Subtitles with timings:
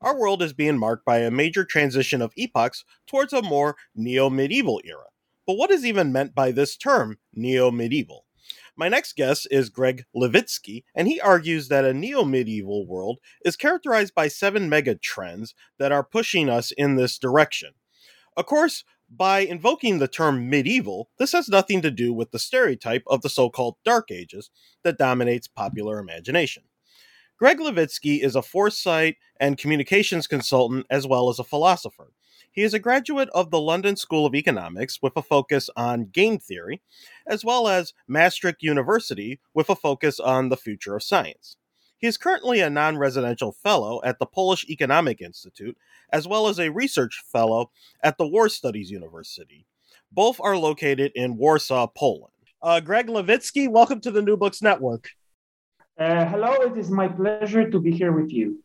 [0.00, 4.30] Our world is being marked by a major transition of epochs towards a more neo
[4.30, 5.06] medieval era.
[5.44, 8.24] But what is even meant by this term, neo medieval?
[8.76, 13.56] My next guest is Greg Lewicki, and he argues that a neo medieval world is
[13.56, 17.72] characterized by seven mega trends that are pushing us in this direction.
[18.36, 23.02] Of course, by invoking the term medieval, this has nothing to do with the stereotype
[23.08, 24.48] of the so called Dark Ages
[24.84, 26.62] that dominates popular imagination.
[27.38, 32.10] Greg Lewicki is a foresight and communications consultant as well as a philosopher.
[32.50, 36.40] He is a graduate of the London School of Economics with a focus on game
[36.40, 36.82] theory,
[37.28, 41.56] as well as Maastricht University with a focus on the future of science.
[41.96, 45.78] He is currently a non residential fellow at the Polish Economic Institute,
[46.12, 47.70] as well as a research fellow
[48.02, 49.64] at the War Studies University.
[50.10, 52.32] Both are located in Warsaw, Poland.
[52.60, 55.10] Uh, Greg Lewicki, welcome to the New Books Network.
[55.98, 58.62] Uh, hello, it is my pleasure to be here with you.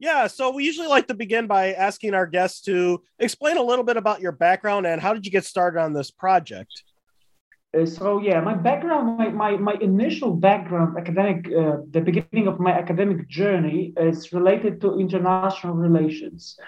[0.00, 3.84] Yeah, so we usually like to begin by asking our guests to explain a little
[3.84, 6.82] bit about your background and how did you get started on this project?
[7.78, 12.58] Uh, so yeah, my background, my, my, my initial background, academic, uh, the beginning of
[12.58, 16.58] my academic journey is related to international relations.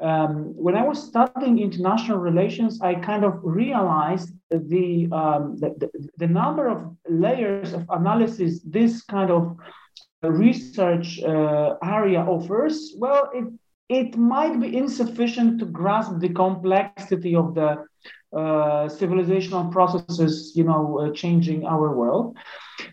[0.00, 6.08] Um, when I was studying international relations, I kind of realized the, um, the, the,
[6.18, 9.56] the number of layers of analysis this kind of
[10.22, 12.94] research uh, area offers.
[12.96, 13.44] Well, it,
[13.88, 17.84] it might be insufficient to grasp the complexity of the
[18.32, 22.36] uh, civilizational processes, you know, uh, changing our world.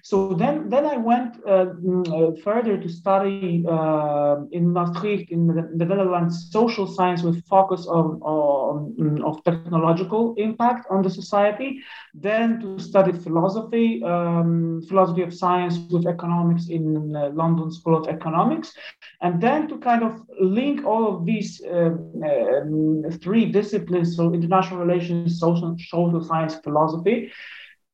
[0.06, 5.48] So then, then I went uh, mm, uh further to study uh, in Maastricht, in
[5.48, 11.10] the, the, Netherlands, social science with focus on, on mm, of technological impact on the
[11.10, 11.82] society.
[12.14, 17.12] Then to study philosophy, um, philosophy of science with economics in
[17.42, 18.76] London School of Economics,
[19.22, 25.40] and then to kind of link all of these um, three disciplines, so international relations,
[25.40, 27.32] social, social science, philosophy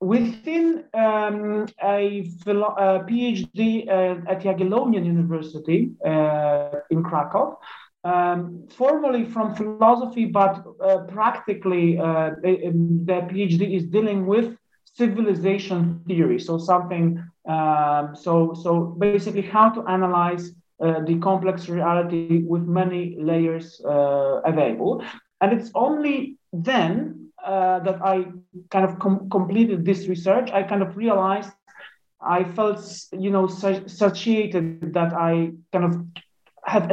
[0.02, 7.58] within um, a, philo- a, PhD uh, at Jagiellonian University uh, in Krakow,
[8.04, 14.58] um, formally from philosophy, but uh, practically uh, the PhD is dealing with
[14.96, 16.40] civilization theory.
[16.40, 20.52] So something, um, so so basically how to analyze
[20.84, 25.04] uh, the complex reality with many layers uh, available,
[25.42, 28.26] and it's only then uh, that I
[28.70, 31.52] kind of com- completed this research, I kind of realized
[32.22, 32.80] I felt,
[33.12, 36.06] you know, satiated that I kind of
[36.64, 36.92] have,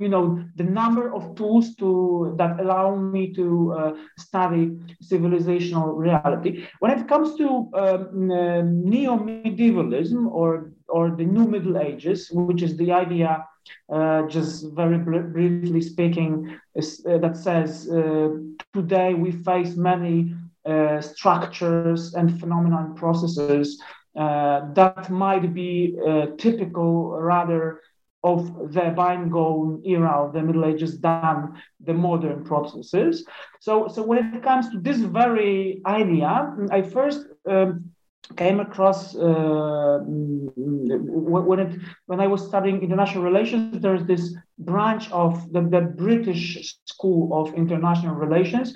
[0.00, 6.66] you know, the number of tools to that allow me to uh, study civilizational reality.
[6.80, 12.76] When it comes to um, uh, neo-medievalism or or the New Middle Ages, which is
[12.76, 13.44] the idea
[13.92, 16.42] uh, just very br- briefly speaking,
[16.76, 18.28] uh, that says uh,
[18.72, 20.34] today we face many
[20.66, 23.80] uh, structures and phenomenon processes
[24.18, 25.96] uh, that might be
[26.38, 27.80] typical rather
[28.24, 31.54] of the bygone era of the Middle Ages than
[31.84, 33.24] the modern processes.
[33.60, 37.90] So, so when it comes to this very idea, I first um,
[38.36, 43.80] came across uh, when it when I was studying international relations.
[43.80, 48.74] There's this branch of the, the British School of International Relations,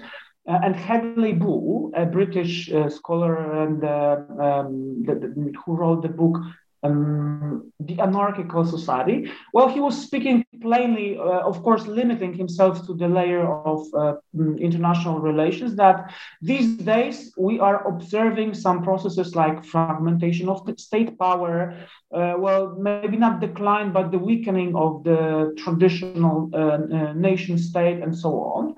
[0.49, 6.02] uh, and Hedley Bull, a British uh, scholar and uh, um, the, the, who wrote
[6.02, 6.37] the book
[6.82, 9.31] um, the anarchical society?
[9.53, 14.15] Well, he was speaking plainly, uh, of course, limiting himself to the layer of uh,
[14.37, 15.77] mm, international relations.
[15.77, 21.75] That these days we are observing some processes like fragmentation of the state power,
[22.15, 28.03] uh, well, maybe not decline, but the weakening of the traditional uh, uh, nation state,
[28.03, 28.75] and so on.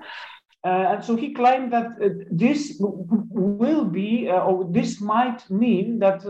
[0.65, 5.99] Uh, and so he claimed that uh, this will be, uh, or this might mean
[5.99, 6.23] that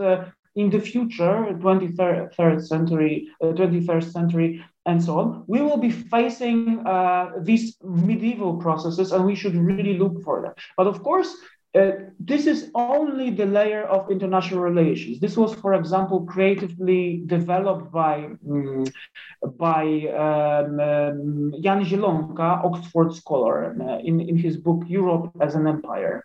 [0.56, 7.30] in the future, 23rd century, 21st century, and so on, we will be facing uh,
[7.40, 10.52] these medieval processes and we should really look for them.
[10.76, 11.34] But of course,
[11.74, 11.90] uh,
[12.20, 15.18] this is only the layer of international relations.
[15.18, 18.84] This was, for example, creatively developed by, um,
[19.58, 19.82] by
[20.14, 26.24] um, um, Jan Zielonka, Oxford scholar, uh, in, in his book Europe as an Empire.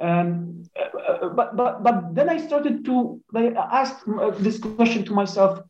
[0.00, 3.20] Um, uh, but, but, but then I started to
[3.56, 5.60] ask uh, this question to myself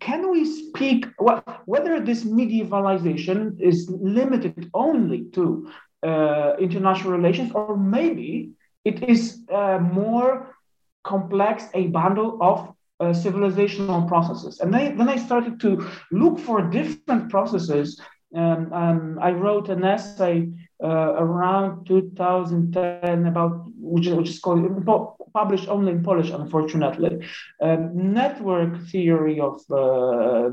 [0.00, 5.70] can we speak well, whether this medievalization is limited only to
[6.02, 8.50] uh, international relations, or maybe
[8.84, 10.54] it is uh, more
[11.04, 14.60] complex, a bundle of uh, civilizational processes.
[14.60, 18.00] And then, then I started to look for different processes.
[18.34, 20.48] Um, um, I wrote an essay
[20.84, 24.64] uh, around 2010 about which, which is called
[25.34, 27.26] published only in Polish, unfortunately,
[27.60, 30.50] um, network theory of uh,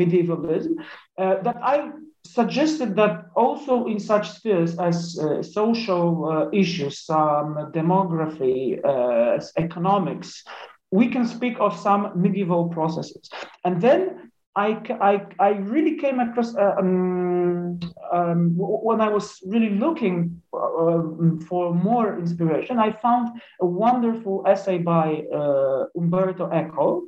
[0.00, 0.74] medievalism
[1.16, 1.90] uh, that I
[2.24, 10.44] suggested that also in such spheres as uh, social uh, issues, um, demography, uh, economics,
[10.90, 13.30] we can speak of some medieval processes.
[13.64, 14.27] And then
[14.66, 14.68] I,
[15.10, 17.78] I, I really came across, uh, um,
[18.12, 21.02] um, when I was really looking uh,
[21.48, 27.04] for more inspiration, I found a wonderful essay by uh, Umberto Eco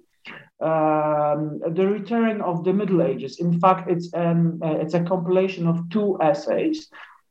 [0.60, 3.40] um, the return of the Middle Ages.
[3.40, 6.88] In fact, it's an uh, it's a compilation of two essays.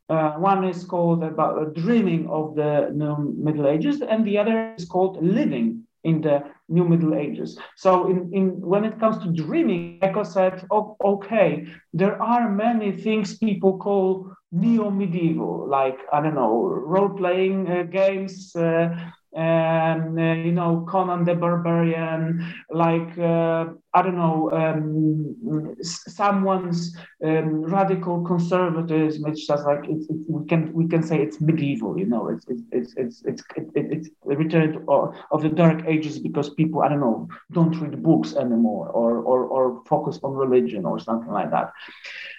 [0.10, 4.86] Uh, one is called about dreaming of the new Middle Ages, and the other is
[4.86, 7.58] called living in the new Middle Ages.
[7.76, 12.92] So, in, in when it comes to dreaming, Eco said, oh, "Okay, there are many
[12.92, 16.56] things people call neo-medieval, like I don't know,
[16.96, 18.96] role-playing uh, games." Uh,
[19.36, 28.24] uh, you know Conan the Barbarian, like uh, I don't know um, someone's um, radical
[28.24, 29.28] conservatism.
[29.28, 31.98] It's just like it's, it's, we can we can say it's medieval.
[31.98, 32.94] You know, it's it's it's
[33.26, 37.28] it's it's, it's a return of, of the Dark Ages because people I don't know
[37.52, 41.72] don't read books anymore or or or focus on religion or something like that.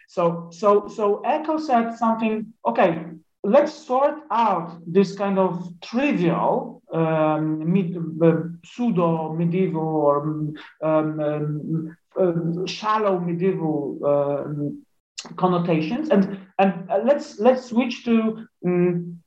[0.08, 2.52] So so so Eco said something.
[2.66, 3.04] Okay,
[3.44, 8.32] let's sort out this kind of trivial um, uh,
[8.64, 16.10] pseudo medieval or um, um, uh, shallow medieval uh, connotations.
[16.10, 19.20] And and uh, let's let's switch to um,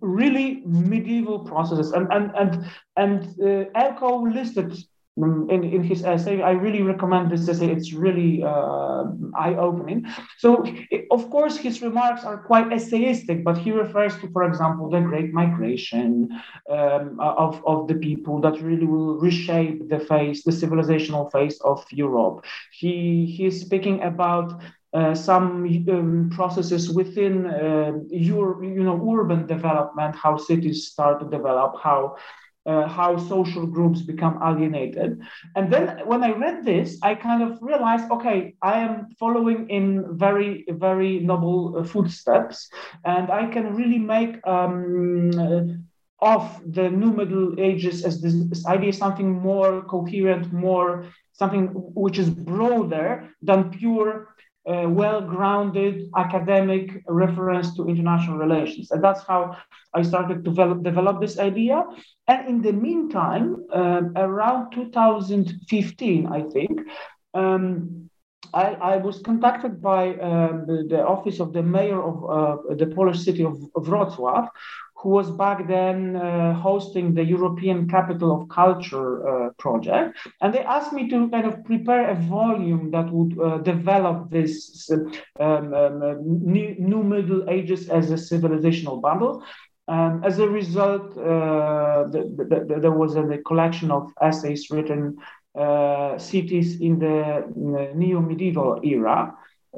[0.00, 1.92] really medieval processes.
[1.92, 4.97] And and and and uh, Eco listed Mm,
[5.54, 6.42] in, in his essay.
[6.42, 7.70] I really recommend this essay.
[7.70, 9.04] It's really uh,
[9.34, 10.06] eye-opening.
[10.38, 10.64] So,
[11.10, 15.32] of course, his remarks are quite essayistic, but he refers to, for example, the Great
[15.32, 16.28] Migration
[16.70, 21.84] um, of, of the people that really will reshape the face, the civilizational face of
[21.90, 22.44] Europe.
[22.72, 24.60] He he is speaking about
[24.92, 31.26] uh, some um, processes within uh, your, you know, urban development, how cities start to
[31.28, 32.16] develop, how
[32.66, 35.20] uh, how social groups become alienated.
[35.56, 40.16] And then when I read this, I kind of realized, okay, I am following in
[40.16, 42.68] very, very noble uh, footsteps,
[43.04, 45.62] and I can really make um, uh,
[46.20, 52.18] of the new Middle Ages as this, this idea something more coherent, more something which
[52.18, 54.34] is broader than pure
[54.68, 58.90] uh, well-grounded academic reference to international relations.
[58.90, 59.56] And that's how
[59.94, 61.84] I started to develop, develop this idea.
[62.26, 66.80] And in the meantime, uh, around 2015, I think,
[67.34, 68.10] um,
[68.54, 72.86] I, I, was contacted by um, the, the, office of the mayor of uh, the
[72.86, 74.48] Polish city of, of Wrocław,
[75.00, 80.18] who was back then uh, hosting the European Capital of Culture uh, project.
[80.40, 84.90] And they asked me to kind of prepare a volume that would uh, develop this
[85.38, 89.44] um, um, new, new, Middle Ages as a civilizational bundle.
[89.86, 95.16] Um, as a result, uh, the, the, the, there was a, collection of essays written
[95.54, 97.44] uh, cities in the
[97.94, 99.34] neo medieval era.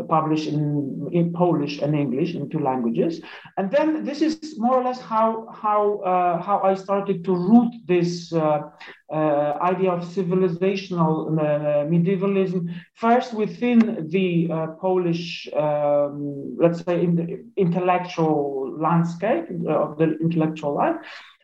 [0.08, 3.20] Published in, in Polish and English in two languages.
[3.56, 7.72] And then this is more or less how how uh, how I started to root
[7.86, 8.62] this uh,
[9.12, 17.16] uh, idea of civilizational uh, medievalism first within the uh, Polish, um, let's say, in
[17.16, 20.96] the intellectual landscape of the intellectual life,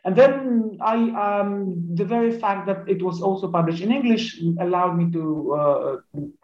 [0.07, 0.95] and then I,
[1.25, 5.95] um, the very fact that it was also published in English allowed me to uh,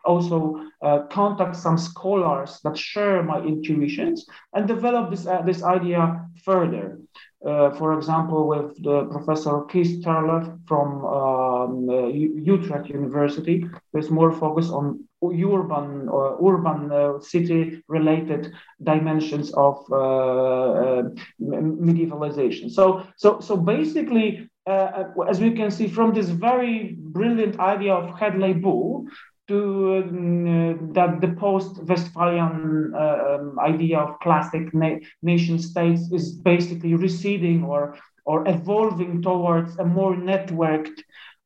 [0.03, 6.27] also uh, contact some scholars that share my intuitions and develop this, uh, this idea
[6.43, 6.99] further.
[7.47, 14.33] Uh, for example, with the professor Kees Terlouw from um, uh, Utrecht University, there's more
[14.33, 18.51] focus on urban or urban uh, city related
[18.81, 21.03] dimensions of uh, uh,
[21.39, 22.71] medievalization.
[22.71, 28.17] So, so, so basically, uh, as we can see from this very brilliant idea of
[28.17, 29.07] Hedley Bull,
[29.47, 36.93] to uh, that the post-Westphalian uh, um, idea of classic na- nation states is basically
[36.93, 40.99] receding or or evolving towards a more networked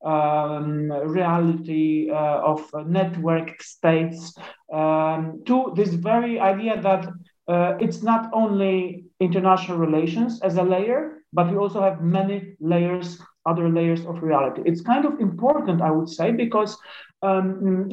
[0.04, 4.36] um, reality uh, of networked states
[4.72, 7.08] um, to this very idea that
[7.48, 13.18] uh, it's not only international relations as a layer, but we also have many layers,
[13.46, 14.62] other layers of reality.
[14.64, 16.76] It's kind of important, I would say, because
[17.22, 17.88] um,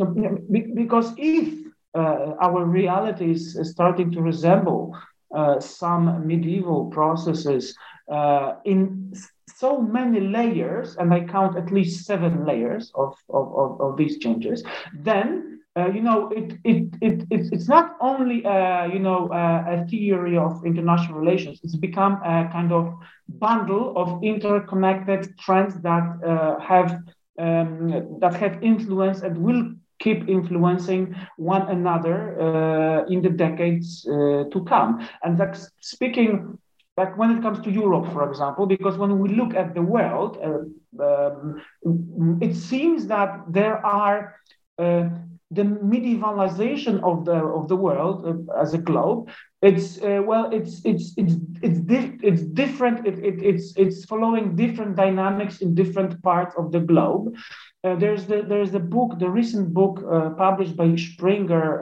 [0.74, 4.96] because if uh, our reality is starting to resemble
[5.36, 7.76] uh, some medieval processes
[8.12, 9.14] uh, in
[9.56, 14.18] so many layers, and I count at least seven layers of, of, of, of these
[14.20, 19.28] changes, then uh, you know, it, it, it, it, it's not only, uh, you know,
[19.28, 21.60] uh, a theory of international relations.
[21.64, 22.94] It's become a kind of
[23.28, 27.02] bundle of interconnected trends that uh, have
[27.38, 34.46] um, that have influenced and will keep influencing one another uh, in the decades uh,
[34.52, 35.06] to come.
[35.24, 36.58] And that's speaking
[36.98, 40.38] like when it comes to Europe, for example, because when we look at the world,
[40.42, 44.36] uh, um, it seems that there are
[44.78, 45.10] uh,
[45.52, 49.30] the medievalization of the of the world uh, as a globe.
[49.62, 51.80] It's uh, well, it's it's it's it's
[52.24, 53.06] it's different.
[53.06, 57.36] It, it, it's it's following different dynamics in different parts of the globe.
[57.84, 61.82] Uh, there's the there's the book, the recent book uh, published by Springer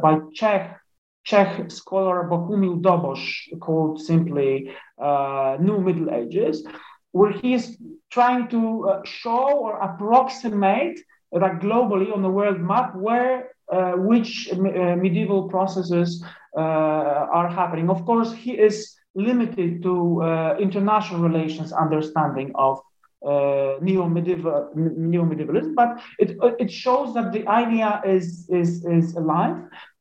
[0.00, 0.77] by Czech
[1.28, 6.64] Czech scholar Bohumil Doboš called simply uh, New Middle Ages,
[7.12, 7.76] where he is
[8.10, 10.98] trying to uh, show or approximate
[11.32, 14.56] that globally on the world map where uh, which uh,
[14.96, 16.24] medieval processes
[16.56, 16.60] uh,
[17.38, 17.90] are happening.
[17.90, 22.80] Of course, he is limited to uh, international relations understanding of
[23.26, 29.56] uh, neo-medieval neo-medievalism, but it it shows that the idea is is is alive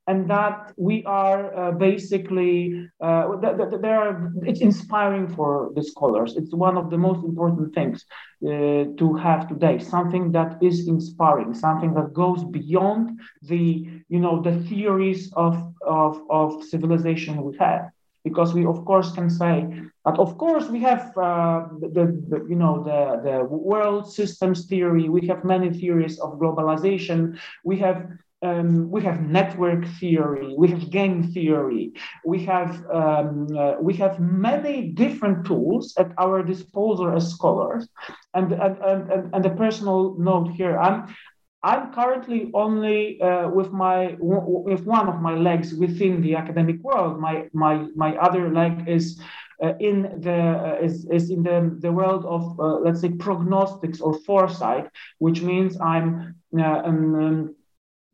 [0.08, 5.84] and that we are uh, basically uh, th- th- there are, it's inspiring for the
[5.84, 6.36] scholars.
[6.38, 8.06] It's one of the most important things
[8.46, 14.42] uh, to have today something that is inspiring something that goes beyond the you know
[14.42, 17.90] the theories of of, of civilization we have.
[18.24, 19.68] Because we of course can say
[20.06, 25.10] that of course we have uh, the, the, you know the, the world systems theory
[25.10, 28.06] we have many theories of globalization we have
[28.44, 31.94] um, we have network theory, we have game theory,
[32.26, 37.88] we have um, uh, we have many different tools at our disposal as scholars.
[38.34, 41.16] And and, and, and a personal note here, I'm
[41.64, 47.20] I'm currently only uh, with my with one of my legs within the academic world.
[47.20, 49.20] My my my other leg is
[49.64, 54.00] uh, in the uh, is, is in the, the world of uh, let's say prognostics
[54.00, 57.56] or foresight, which means I'm uh, um, um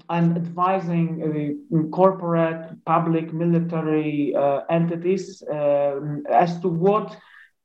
[0.10, 1.08] I'm advising
[1.72, 7.16] uh, corporate, public, military uh, entities uh, as to what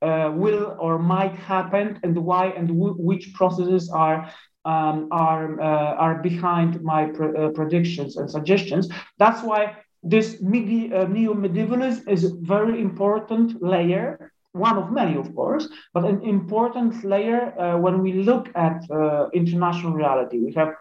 [0.01, 4.31] uh, will or might happen and why and w- which processes are
[4.65, 8.89] um, are uh, are behind my pr- uh, predictions and suggestions.
[9.17, 15.67] That's why this medi- neo-medievalism is a very important layer one of many, of course,
[15.93, 20.39] but an important layer uh, when we look at uh, international reality.
[20.39, 20.73] We have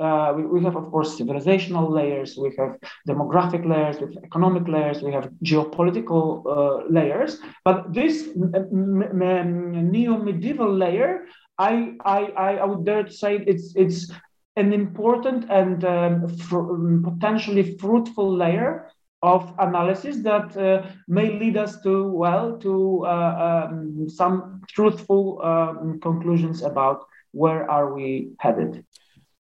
[0.00, 2.76] uh, we, we, have, of course, civilizational layers, we have
[3.08, 7.38] demographic layers, we have economic layers, we have geopolitical uh, layers.
[7.64, 11.26] But this neo medieval layer,
[11.58, 14.10] I, I, I would dare to say it's, it's
[14.56, 18.90] an important and um, fr- potentially fruitful layer
[19.22, 25.98] of analysis that uh, may lead us to well to uh, um, some truthful um,
[26.00, 28.84] conclusions about where are we headed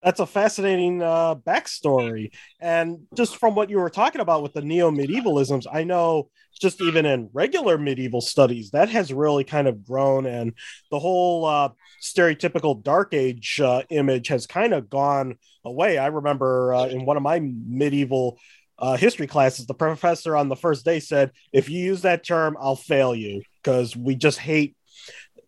[0.05, 2.29] That's a fascinating uh, backstory.
[2.61, 6.29] And just from what you were talking about with the neo medievalisms, I know
[6.61, 10.27] just even in regular medieval studies, that has really kind of grown.
[10.27, 10.53] And
[10.91, 11.69] the whole uh,
[12.03, 15.97] stereotypical Dark Age uh, image has kind of gone away.
[15.97, 18.37] I remember uh, in one of my medieval
[18.77, 22.57] uh, history classes, the professor on the first day said, "If you use that term,
[22.59, 24.75] I'll fail you because we just hate."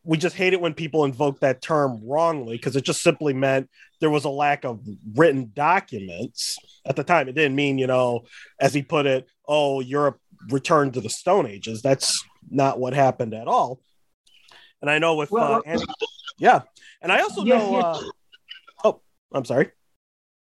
[0.08, 3.70] We just hate it when people invoke that term wrongly because it just simply meant
[4.00, 4.80] there was a lack of
[5.16, 7.28] written documents at the time.
[7.28, 8.24] It didn't mean, you know,
[8.60, 11.82] as he put it, oh, Europe returned to the Stone Ages.
[11.82, 13.82] That's not what happened at all.
[14.82, 15.78] And I know with, well, uh,
[16.38, 16.62] yeah,
[17.02, 17.76] and I also know.
[17.76, 18.02] Uh,
[18.84, 19.02] oh,
[19.34, 19.72] I'm sorry.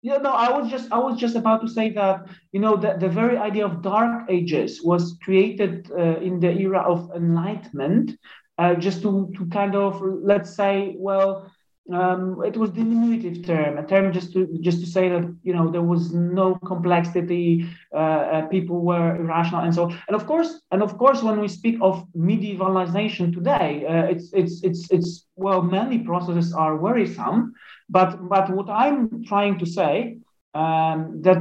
[0.03, 2.97] Yeah, no, I was just I was just about to say that you know the,
[2.99, 8.17] the very idea of dark ages was created uh, in the era of enlightenment,
[8.59, 11.51] uh, just to to kind of let's say well
[11.93, 15.71] um, it was diminutive term, a term just to just to say that you know
[15.71, 19.99] there was no complexity, uh, uh, people were irrational, and so on.
[20.09, 24.65] And of course, and of course, when we speak of medievalization today, uh, it's it's
[24.65, 27.55] it's it's well, many processes are worrisome,
[27.89, 30.19] but but what I'm trying to say
[30.55, 31.39] um, that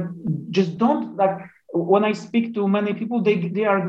[0.50, 1.38] just don't like
[1.72, 3.80] when I speak to many people, they they are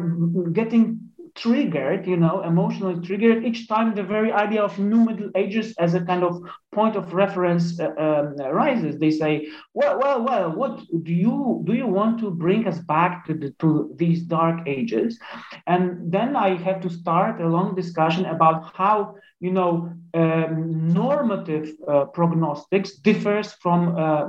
[0.54, 1.07] getting
[1.38, 5.94] triggered, you know, emotionally triggered each time the very idea of new Middle Ages as
[5.94, 6.42] a kind of
[6.72, 9.00] point of reference uh, um, arises.
[9.00, 11.74] They say, well, well, well, what do you do?
[11.74, 15.20] You want to bring us back to the, to these dark ages,
[15.68, 21.70] and then I have to start a long discussion about how you know um, normative
[21.88, 24.26] uh, prognostics differs from uh,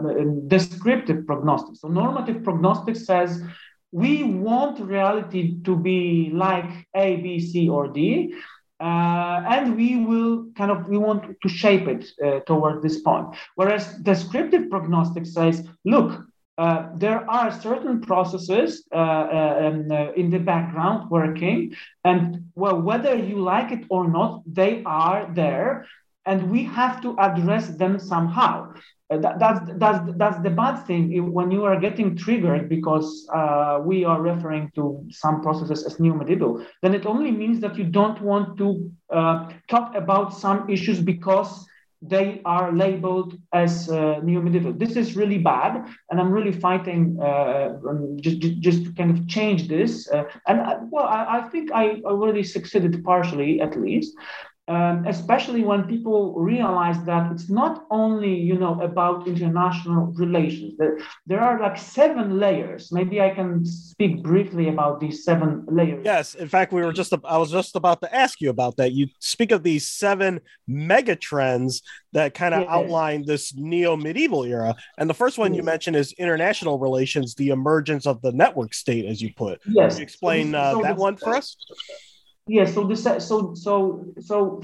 [0.47, 1.81] descriptive prognostics.
[1.81, 3.43] So normative prognostics says
[3.93, 8.35] we want reality to be like A, B, C, or D.
[8.81, 13.27] Uh, and we will kind of we want to shape it uh, toward this point
[13.57, 16.25] whereas descriptive prognostic says look
[16.59, 23.73] uh, there are certain processes um, in the background working and well whether you like
[23.73, 25.85] it or not they are there
[26.25, 28.73] and we have to address them somehow
[29.11, 34.05] that, that's, that's, that's the bad thing when you are getting triggered because uh, we
[34.05, 38.21] are referring to some processes as new medieval, then it only means that you don't
[38.21, 41.67] want to uh, talk about some issues because
[42.03, 44.73] they are labeled as uh, new medieval.
[44.73, 47.79] This is really bad, and I'm really fighting uh,
[48.21, 50.09] just, just to kind of change this.
[50.09, 54.15] Uh, and I, well, I, I, think I already succeeded partially, at least
[54.69, 60.75] um, especially when people realize that it's not only you know about international relations.
[60.79, 62.93] There, there are like seven layers.
[62.93, 66.03] Maybe i can speak briefly about these seven layers.
[66.05, 66.35] Yes.
[66.35, 68.93] In fact we were just i was just about to ask you about that.
[68.93, 72.71] You speak of these seven mega trends that kind of yes.
[72.71, 74.77] outline this neo-medieval era.
[74.99, 75.59] And the first one yes.
[75.59, 79.61] you mentioned is international relations the emergence of the network state as you put.
[79.67, 79.93] Yes.
[79.93, 81.57] Can you explain uh, so that one for us
[82.49, 84.63] yeah, so this, so so so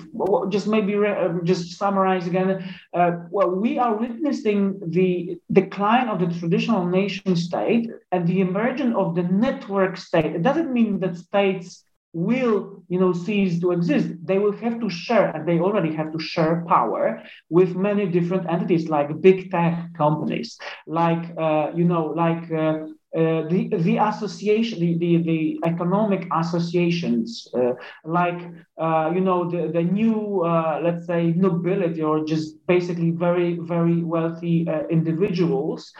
[0.48, 2.74] just maybe re, just summarize again.
[2.94, 8.94] Uh, well, we are witnessing the decline of the traditional nation state and the emergence
[8.96, 10.34] of the network state.
[10.34, 14.88] It doesn't mean that states will you know cease to exist they will have to
[14.88, 17.20] share and they already have to share power
[17.50, 23.46] with many different entities like big tech companies like uh, you know like uh, uh,
[23.48, 27.72] the, the association, the, the, the economic associations, uh,
[28.04, 28.40] like,
[28.76, 34.02] uh, you know, the, the new, uh, let's say, nobility or just basically very, very
[34.02, 35.92] wealthy uh, individuals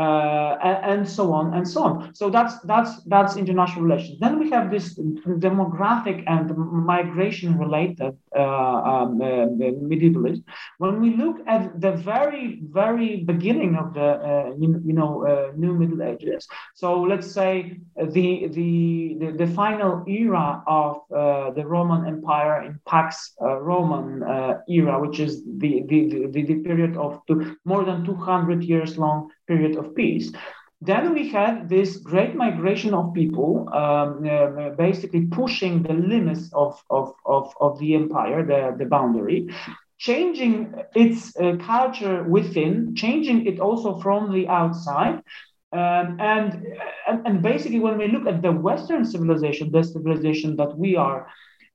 [0.00, 2.14] uh, and, so on and so on.
[2.14, 4.18] So that's that's that's international relations.
[4.18, 4.98] Then we have this
[5.48, 9.46] demographic and migration related uh, um, uh,
[9.90, 10.44] medievalism.
[10.78, 15.52] When we look at the very very beginning of the uh, you, you, know uh,
[15.56, 21.66] New Middle Ages, so let's say the the the, the final era of uh, the
[21.66, 27.56] Roman Empire in Pax Romana era, which is the the, the, the period of two,
[27.64, 30.26] more than 200 years long period of peace.
[30.90, 36.72] Then we had this great migration of people, um, uh, basically pushing the limits of,
[36.98, 39.40] of, of, of the empire, the, the boundary,
[39.98, 40.56] changing
[40.94, 45.16] its uh, culture within, changing it also from the outside.
[45.72, 46.48] Um, and,
[47.08, 51.28] and, and basically, when we look at the Western civilization, the civilization that we are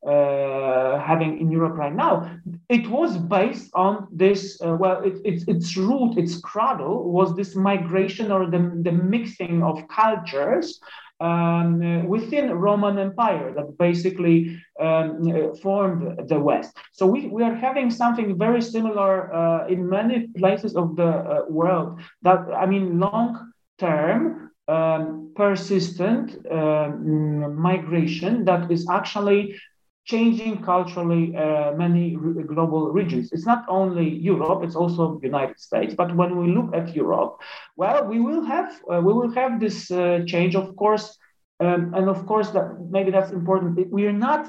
[0.06, 2.30] uh, having in Europe right now,
[2.70, 4.62] it was based on this.
[4.62, 9.64] Uh, well, it, it, its root, its cradle was this migration or the, the mixing
[9.64, 10.80] of cultures
[11.20, 16.78] um, within Roman Empire that basically um, formed the West.
[16.92, 21.46] So we, we are having something very similar uh, in many places of the uh,
[21.50, 22.00] world.
[22.22, 24.52] That I mean, long term.
[24.68, 29.56] Um, persistent um, migration that is actually
[30.06, 33.32] changing culturally uh, many re- global regions.
[33.32, 35.94] It's not only Europe; it's also United States.
[35.96, 37.42] But when we look at Europe,
[37.76, 41.18] well, we will have uh, we will have this uh, change, of course,
[41.60, 43.92] um, and of course that maybe that's important.
[43.92, 44.48] We are not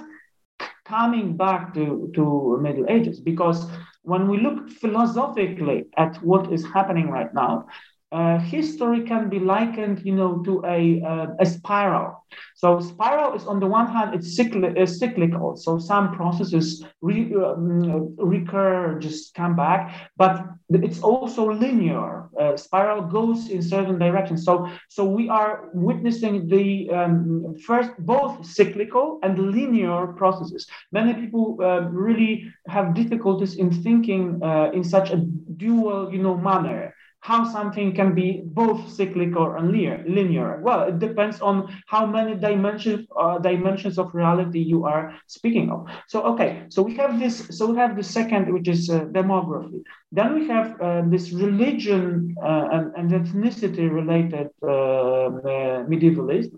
[0.84, 3.66] coming back to to Middle Ages because
[4.02, 7.66] when we look philosophically at what is happening right now,
[8.12, 12.24] uh, history can be likened, you know, to a, uh, a spiral.
[12.54, 15.56] So spiral is on the one hand, it's cycli- cyclical.
[15.56, 22.28] So some processes re- um, recur, just come back, but it's also linear.
[22.40, 24.44] Uh, spiral goes in certain directions.
[24.44, 30.66] So, so we are witnessing the um, first both cyclical and linear processes.
[30.92, 36.36] Many people uh, really have difficulties in thinking uh, in such a dual, you know,
[36.36, 36.94] manner
[37.26, 40.60] how something can be both cyclical and linear.
[40.62, 41.54] Well, it depends on
[41.86, 45.88] how many dimensions uh, dimensions of reality you are speaking of.
[46.06, 47.34] So okay, so we have this.
[47.58, 49.80] So we have the second, which is uh, demography.
[50.12, 56.52] Then we have uh, this religion uh, and, and, ethnicity related uh, uh, medievalist.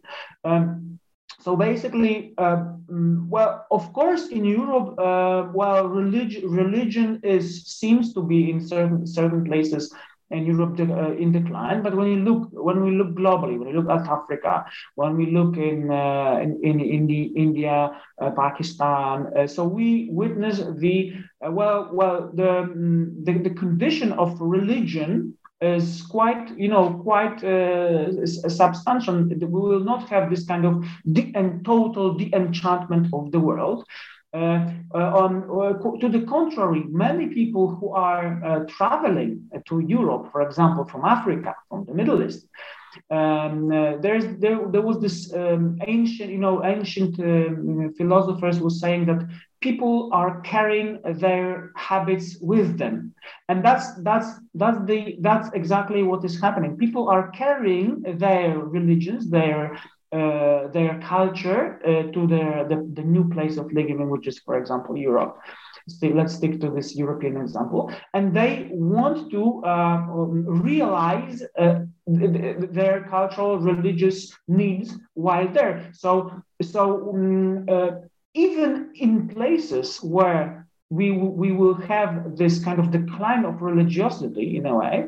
[0.44, 0.98] Um,
[1.40, 2.59] so basically, uh,
[2.92, 7.46] mm, well, of course, in Europe, uh, well, religion religion is
[7.81, 9.94] seems to be in certain certain places
[10.30, 11.82] and Europe uh, in decline.
[11.82, 14.64] But when you look when we look globally, when we look at Africa,
[14.94, 20.08] when we look in uh, in, in, in the India, uh, Pakistan, uh, so we
[20.10, 21.12] witness the
[21.44, 27.42] uh, well well the, mm, the, the condition of religion is quite, you know, quite
[27.42, 29.24] uh, substantial.
[29.24, 33.84] We will not have this kind of de- and total de-enchantment of the world.
[34.34, 40.42] Uh, uh, on, uh, to the contrary, many people who are traveling to Europe, for
[40.42, 42.46] example, from Africa, from the Middle East,
[43.10, 48.70] um, uh, there's there, there was this um, ancient you know ancient uh, philosophers were
[48.70, 49.26] saying that
[49.60, 53.14] people are carrying their habits with them.
[53.48, 56.76] And that's that's that's the that's exactly what is happening.
[56.76, 59.78] People are carrying their religions their
[60.12, 64.59] uh, their culture uh, to their, the, the new place of living, which is, for
[64.59, 65.38] example, Europe.
[65.87, 67.92] Still, let's stick to this European example.
[68.14, 75.90] And they want to uh, realize uh, their cultural, religious needs while there.
[75.92, 78.01] So, so um,
[78.35, 84.66] even in places where we, we will have this kind of decline of religiosity in
[84.66, 85.07] a way,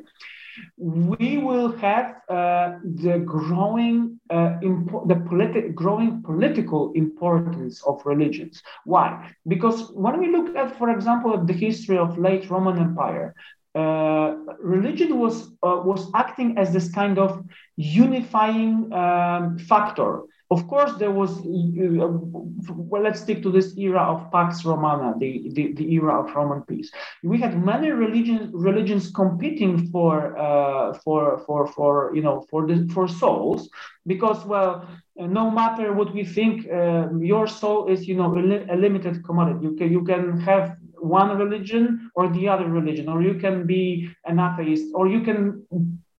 [0.78, 2.72] we will have uh,
[3.04, 8.62] the growing uh, impo- the politi- growing political importance of religions.
[8.84, 9.30] Why?
[9.46, 13.34] Because when we look at, for example, at the history of late Roman Empire,
[13.74, 17.42] uh, religion was uh, was acting as this kind of
[17.76, 22.08] unifying um, factor of course, there was, uh,
[22.90, 26.62] well, let's stick to this era of Pax Romana, the, the, the era of Roman
[26.62, 26.90] peace.
[27.22, 32.88] We had many religions, religions competing for, uh, for, for, for, you know, for, the,
[32.92, 33.68] for souls,
[34.06, 39.24] because, well, no matter what we think, uh, your soul is, you know, a limited
[39.24, 39.66] commodity.
[39.66, 44.10] You can, you can have one religion or the other religion, or you can be
[44.24, 45.64] an atheist, or you can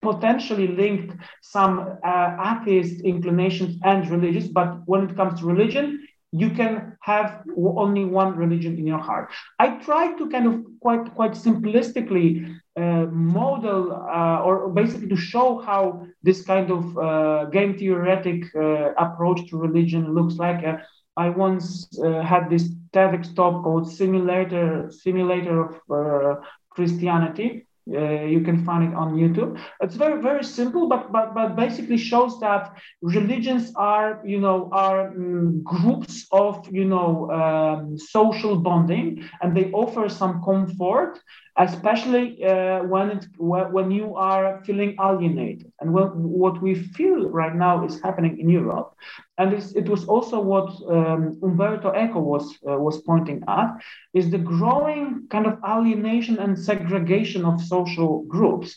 [0.02, 6.50] potentially linked some uh, atheist inclinations and religious, but when it comes to religion, you
[6.50, 9.30] can have only one religion in your heart.
[9.58, 15.58] I try to kind of quite quite simplistically uh, model uh, or basically to show
[15.58, 20.64] how this kind of uh, game theoretic uh, approach to religion looks like.
[20.64, 20.76] Uh,
[21.16, 25.56] I once uh, had this TEDx talk called "Simulator Simulator
[25.88, 29.59] of Christianity," Uh, you can find it on YouTube.
[29.81, 35.09] It's very very simple, but but but basically shows that religions are you know are
[35.09, 41.18] um, groups of you know um, social bonding, and they offer some comfort
[41.64, 46.09] especially uh, when it when you are feeling alienated and when,
[46.42, 48.94] what we feel right now is happening in Europe
[49.38, 53.70] and it was also what um, Umberto Eco was uh, was pointing at
[54.14, 58.77] is the growing kind of alienation and segregation of social groups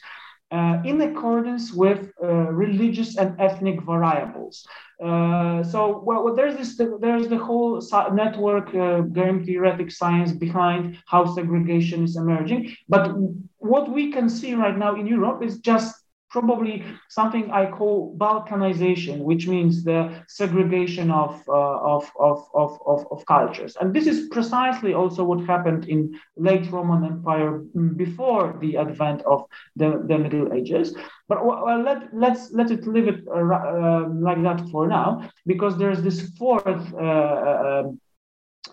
[0.52, 2.28] uh, in accordance with uh,
[2.66, 4.68] religious and ethnic variables.
[5.04, 7.82] Uh, so, well, well, there's this, there's the whole
[8.14, 12.74] network uh, game theoretic science behind how segregation is emerging.
[12.88, 13.12] But
[13.58, 16.03] what we can see right now in Europe is just
[16.34, 22.72] probably something I call Balkanization, which means the segregation of, uh, of, of, of,
[23.12, 23.78] of, cultures.
[23.80, 29.22] And this is precisely also what happened in late Roman Empire mm, before the advent
[29.22, 30.96] of the, the Middle Ages.
[31.30, 35.78] But well, let, let's let it leave it uh, uh, like that for now, because
[35.78, 37.84] there's this fourth uh, uh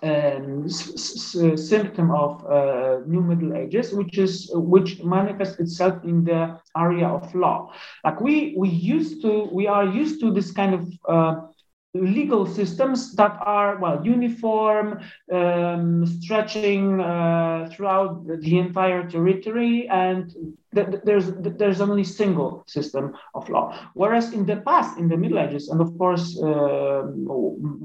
[0.02, 7.06] um, symptom of uh, new Middle Ages, which is which manifests itself in the area
[7.08, 7.72] of law.
[8.04, 11.34] Like we we used to we are used to this kind of uh,
[11.94, 15.00] legal systems that are well uniform,
[15.32, 20.32] um, stretching uh, throughout the entire territory, and
[20.72, 23.76] there's there's only single system of law.
[23.94, 27.02] Whereas in the past, in the Middle Ages, and of course uh,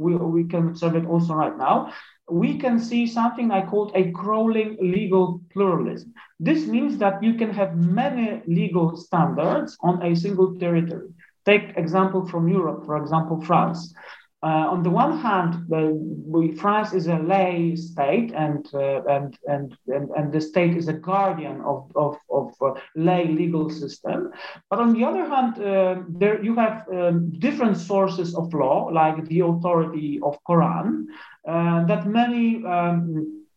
[0.04, 1.92] we we can observe it also right now.
[2.30, 6.14] We can see something I call a crawling legal pluralism.
[6.40, 11.10] This means that you can have many legal standards on a single territory.
[11.46, 13.94] Take example from Europe, for example, France.
[14.46, 15.56] Uh, on the one hand,
[16.28, 20.88] we, France is a lay state, and, uh, and, and, and, and the state is
[20.88, 24.30] a guardian of, of, of uh, lay legal system.
[24.70, 29.26] But on the other hand, uh, there you have um, different sources of law, like
[29.26, 31.06] the authority of Quran,
[31.48, 33.48] uh, that many um,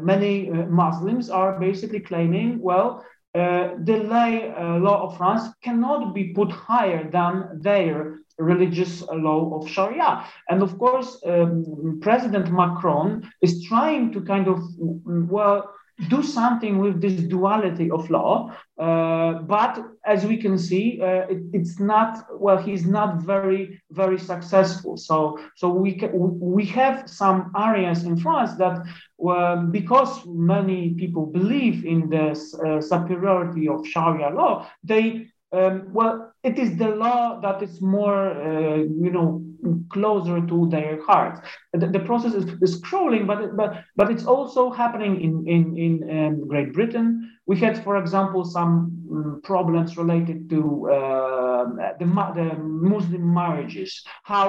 [0.00, 3.04] many Muslims are basically claiming, well,
[3.34, 10.24] the lay law of France cannot be put higher than their religious law of Sharia.
[10.48, 15.72] And of course, um, President Macron is trying to kind of, well,
[16.08, 18.52] do something with this duality of law.
[18.78, 22.58] Uh, but as we can see, uh, it, it's not well.
[22.58, 24.98] He's not very very successful.
[24.98, 28.84] So so we ca- we have some areas in France that
[29.16, 36.32] well, because many people believe in the uh, superiority of Sharia law, they um, well,
[36.46, 39.42] it is the law that is more, uh, you know,
[39.90, 41.40] closer to their hearts.
[41.72, 45.92] The, the process is, is crawling, but but but it's also happening in in in
[46.16, 47.06] um, Great Britain.
[47.46, 48.72] We had, for example, some
[49.10, 51.64] um, problems related to uh,
[51.98, 52.06] the,
[52.38, 52.46] the
[52.92, 54.04] Muslim marriages.
[54.22, 54.46] How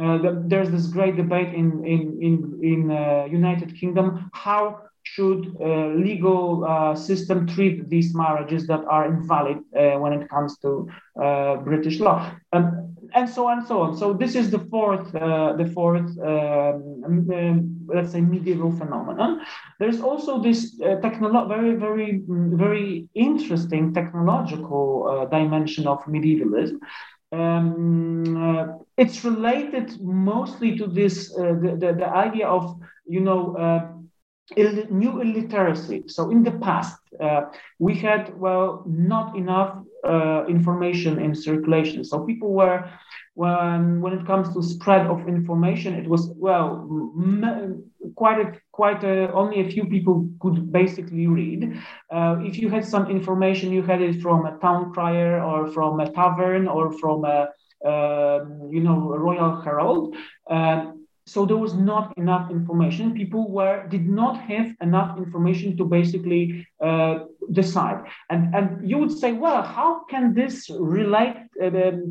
[0.00, 2.34] uh, the, there's this great debate in in in
[2.72, 4.62] in uh, United Kingdom how
[5.14, 10.58] should uh, legal uh, system treat these marriages that are invalid uh, when it comes
[10.58, 10.70] to
[11.22, 12.18] uh, British law,
[12.52, 12.64] um,
[13.14, 13.96] and so on and so on.
[13.96, 16.80] So this is the fourth, uh, the fourth, um,
[17.38, 19.40] um, let's say, medieval phenomenon.
[19.78, 22.22] There's also this uh, technolo- very, very,
[22.66, 26.78] very interesting technological dimension of medievalism.
[27.32, 32.62] Um, it's related mostly to this the, the, the idea of
[33.06, 33.40] you know
[34.54, 36.04] Ill, new illiteracy.
[36.06, 37.46] So in the past, uh,
[37.80, 42.04] we had well not enough uh, information in circulation.
[42.04, 42.88] So people were
[43.34, 46.88] when when it comes to spread of information, it was well
[48.14, 51.76] quite a quite a, only a few people could basically read.
[52.10, 55.98] Uh, if you had some information, you had it from a town crier or from
[55.98, 57.48] a tavern or from a
[57.84, 60.16] uh, you know a royal herald.
[60.48, 60.92] Uh,
[61.26, 63.12] so there was not enough information.
[63.12, 67.18] People were did not have enough information to basically uh,
[67.50, 68.04] decide.
[68.30, 71.70] And and you would say well how can this relate uh,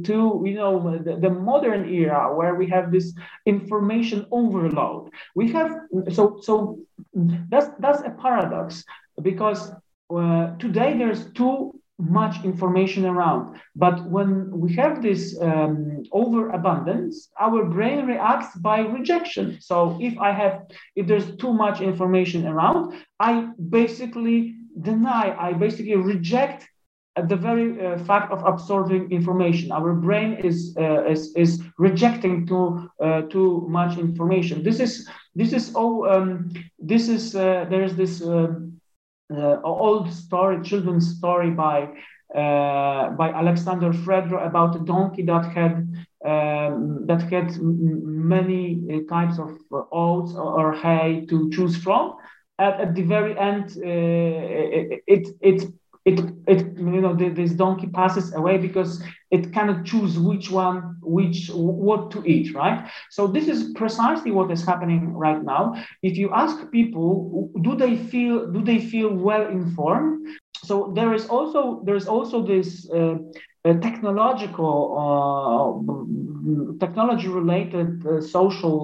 [0.10, 3.14] to you know the, the, modern era where we have this
[3.46, 5.12] information overload?
[5.34, 5.72] We have
[6.12, 6.80] so so
[7.14, 8.84] that's that's a paradox
[9.22, 9.72] because
[10.14, 13.60] uh, today there's two much information around.
[13.76, 19.58] But when we have this um, overabundance, our brain reacts by rejection.
[19.62, 20.64] So if I have,
[20.96, 26.68] if there's too much information around, I basically deny, I basically reject
[27.16, 29.72] the very uh, fact of absorbing information.
[29.72, 34.64] Our brain is uh, is, is rejecting too uh, too much information.
[34.64, 38.22] This is this is oh um, this is uh, there is this.
[38.22, 38.75] Um,
[39.34, 41.90] uh, old story, children's story by
[42.34, 45.88] uh, by Alexander Fredro about a donkey that had
[46.26, 49.52] um, that had many uh, types of
[49.92, 52.16] oats or, hay to choose from.
[52.58, 55.64] At, at the very end, it, it, it
[56.06, 61.50] it it you know this donkey passes away because it cannot choose which one which
[61.54, 62.88] what to eat right?
[63.10, 65.74] So this is precisely what is happening right now.
[66.04, 70.28] If you ask people do they feel do they feel well informed?
[70.64, 73.16] So there is also there's also this uh,
[73.82, 78.78] technological uh, technology related uh, social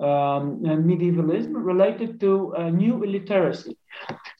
[0.00, 3.76] uh, um, medievalism related to uh, new illiteracy.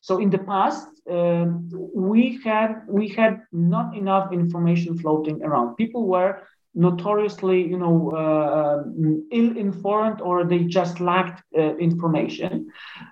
[0.00, 1.46] So in the past, uh,
[1.94, 5.76] we had we had not enough information floating around.
[5.76, 6.42] People were
[6.76, 8.84] notoriously, you know, uh,
[9.32, 12.68] ill-informed or they just lacked uh, information.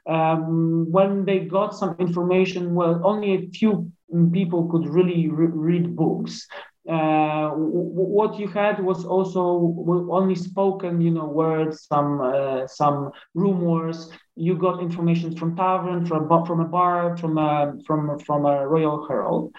[0.06, 3.90] Um, when they got some information, well, only a few
[4.32, 6.46] people could really re- read books.
[6.86, 9.74] Uh, what you had was also
[10.10, 14.10] only spoken, you know, words, some uh, some rumors.
[14.36, 19.06] You got information from tavern, from from a bar, from a from from a royal
[19.08, 19.52] herald.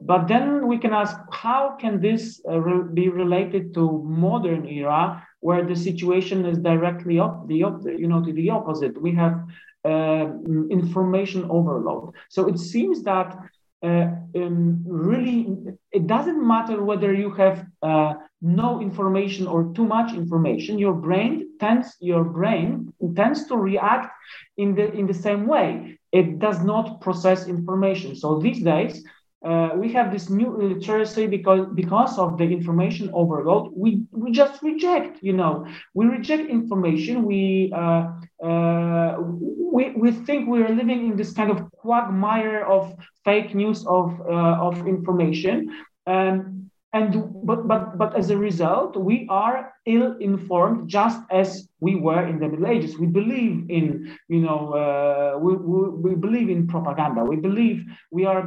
[0.00, 5.26] But then we can ask, how can this uh, re- be related to modern era,
[5.40, 9.00] where the situation is directly up the op- you know to the opposite?
[9.00, 9.44] We have
[9.84, 10.26] uh,
[10.70, 12.14] information overload.
[12.30, 13.42] So it seems that uh,
[13.84, 15.56] um, really
[15.92, 21.50] it doesn't matter whether you have uh, no information or too much information your brain
[21.60, 24.10] tends your brain tends to react
[24.56, 25.98] in the in the same way.
[26.12, 28.14] It does not process information.
[28.16, 29.04] So these days
[29.44, 34.62] uh, we have this new literacy because because of the information overload we we just
[34.62, 35.66] reject you know.
[35.94, 37.24] We reject information.
[37.24, 38.06] We uh,
[38.44, 44.20] uh, we, we think we're living in this kind of quagmire of fake news of
[44.20, 45.70] uh, of information.
[46.06, 46.63] And
[46.94, 47.10] and
[47.42, 52.38] but but but as a result we are ill informed just as we were in
[52.38, 52.96] the middle ages.
[52.96, 57.22] We believe in you know uh, we, we, we, believe in propaganda.
[57.24, 58.42] We believe we are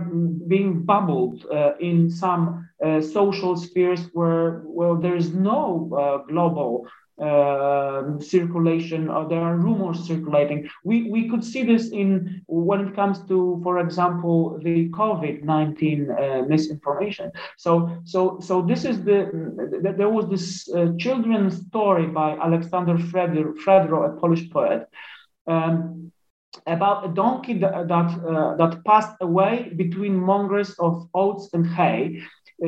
[0.48, 6.88] being bubbled uh, in some uh, social spheres where well there is no uh, global
[7.20, 10.70] uh, circulation or there are rumors circulating.
[10.84, 16.46] We, we could see this in when it comes to, for example, the COVID-19 uh,
[16.48, 17.32] misinformation.
[17.58, 24.16] So, so, so this is the, there was this uh, children's story by Alexander Fredro,
[24.16, 24.88] a Polish poet,
[25.48, 26.12] um,
[26.66, 32.22] about a donkey that that, uh, that passed away between mongers of oats and hay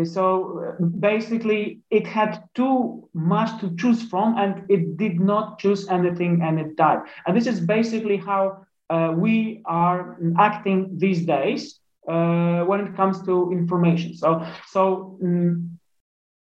[0.03, 5.87] so uh, basically, it had too much to choose from, and it did not choose
[5.89, 6.99] anything, and it died.
[7.25, 13.23] And this is basically how uh, we are acting these days uh, when it comes
[13.23, 14.13] to information.
[14.15, 15.79] So, so um,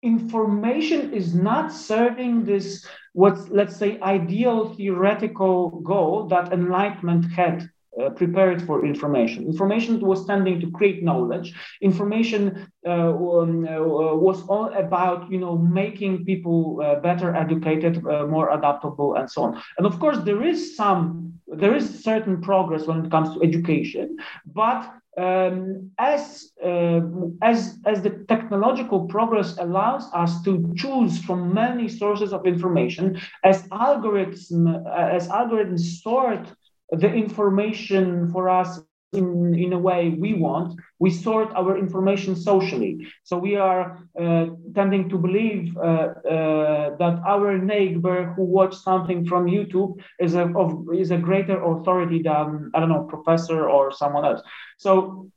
[0.04, 8.10] information is not serving this what let's say ideal theoretical goal that enlightenment had uh,
[8.12, 9.46] prepared for information.
[9.46, 11.54] Information was tending to create knowledge.
[11.82, 13.80] Information uh, um, uh,
[14.16, 19.44] was all about, you know, making people uh, better educated, uh, more adaptable, and so
[19.44, 19.62] on.
[19.78, 24.18] And of course, there is some, there is certain progress when it comes to education,
[24.46, 27.02] but um, as uh,
[27.42, 33.64] as as the technological progress allows us to choose from many sources of information, as
[33.68, 36.48] algorithms as algorithms sort
[36.92, 38.80] the information for us
[39.14, 40.80] in, in a way we want.
[41.00, 43.08] We sort our information socially.
[43.24, 49.26] So we are uh, tending to believe uh, uh, that our neighbor who watched something
[49.26, 53.92] from YouTube is a, of, is a greater authority than, I don't know, professor or
[53.92, 54.42] someone else.
[54.78, 55.30] So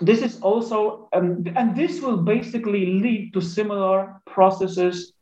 [0.00, 5.14] this is also, um, and this will basically lead to similar processes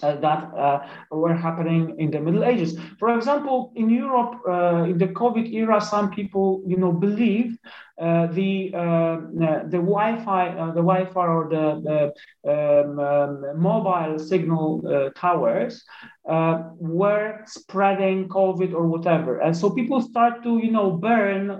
[0.00, 2.78] that uh, were happening in the Middle Ages.
[2.98, 7.56] For example, in Europe, uh, in the COVID era, some people, you know, believe
[8.00, 9.18] uh, the uh, uh,
[9.64, 12.00] the Wi-Fi, the Wi-Fi or the, the
[12.48, 15.84] um, um, mobile signal towers
[16.24, 21.58] were spreading COVID or whatever, and so people start to, you know, burn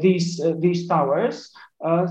[0.00, 1.52] these these towers.
[1.82, 2.06] Uh,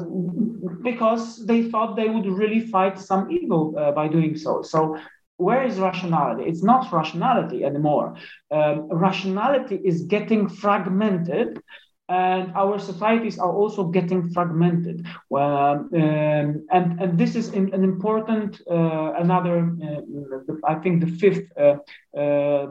[0.81, 4.63] because they thought they would really fight some evil uh, by doing so.
[4.63, 4.97] So,
[5.45, 6.43] where is rationality?
[6.49, 8.07] It's not rationality anymore.
[8.51, 8.75] Um,
[9.07, 11.49] rationality is getting fragmented.
[12.11, 15.05] And our societies are also getting fragmented.
[15.29, 21.45] Well, um, and, and this is an important, uh, another, uh, I think, the fifth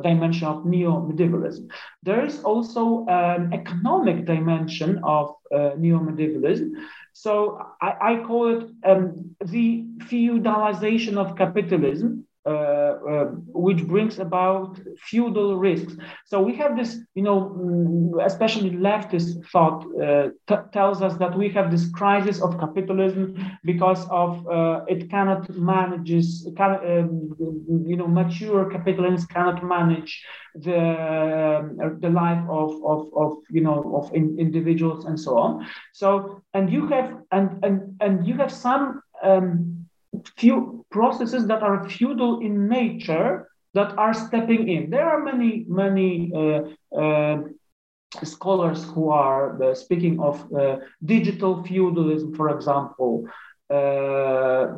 [0.02, 1.70] dimension of neo medievalism.
[2.02, 6.72] There is also an economic dimension of uh, neo-medievalism.
[7.12, 12.26] So I, I call it um, the feudalization of capitalism.
[12.48, 13.24] Uh, uh,
[13.66, 15.92] which brings about feudal risks.
[16.24, 20.28] So we have this, you know, mm, especially leftist thought uh,
[20.72, 24.30] tells us that we have this crisis of capitalism because of
[24.88, 27.36] it cannot manages, can, um,
[27.86, 33.78] you know, mature capitalisms cannot manage the um, the life of of, of you know
[33.96, 35.66] of in, individuals and so on.
[35.92, 39.77] So and you have and and and you have some um,
[40.36, 44.90] few processes that are feudal in nature that are stepping in.
[44.90, 47.38] There are many, many uh, uh,
[48.24, 53.28] scholars who are uh, speaking of uh, digital feudalism, for example,
[53.70, 54.68] uh,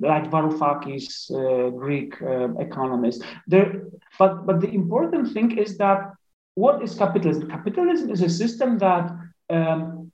[0.00, 3.22] like Varoufakis, uh, Greek uh, economist.
[3.46, 3.84] There,
[4.18, 6.12] but but the important thing is that
[6.54, 7.48] what is capitalism?
[7.48, 9.12] Capitalism is a system that
[9.48, 10.10] um,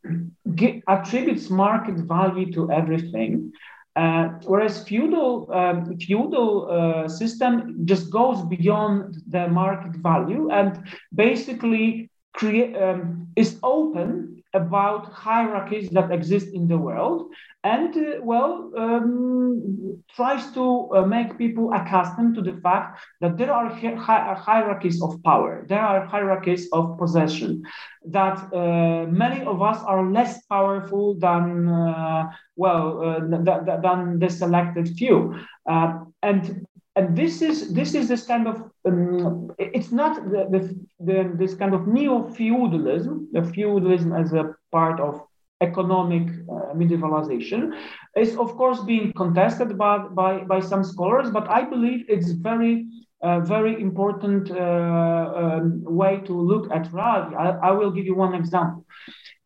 [0.89, 3.53] attributes market value to everything.
[3.97, 10.85] Uh, whereas feudal um, feudal uh, system just goes beyond the market value and
[11.15, 17.29] basically create um, is open about hierarchies that exist in the world
[17.65, 23.53] and uh, well um, tries to uh, make people accustomed to the fact that there
[23.53, 25.65] are hi- hierarchies of power.
[25.69, 27.63] There are hierarchies of possession
[28.07, 32.25] that uh, many of us are less powerful than uh,
[32.57, 35.35] well uh, th- th- than the selected few.
[35.69, 36.67] Uh, and
[36.97, 40.61] and this is this is this kind of um, it's not the, the,
[41.01, 45.21] the, this kind of neo feudalism, the feudalism as a part of
[45.61, 47.73] economic uh, medievalization
[48.17, 52.87] is of course being contested by, by, by some scholars but i believe it's very
[53.23, 58.15] uh, very important uh, um, way to look at reality I, I, will give you
[58.15, 58.85] one example.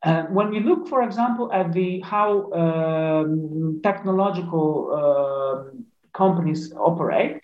[0.05, 4.67] Uh, when we look for example at the how um, technological
[4.99, 5.87] um,
[6.23, 7.41] companies operate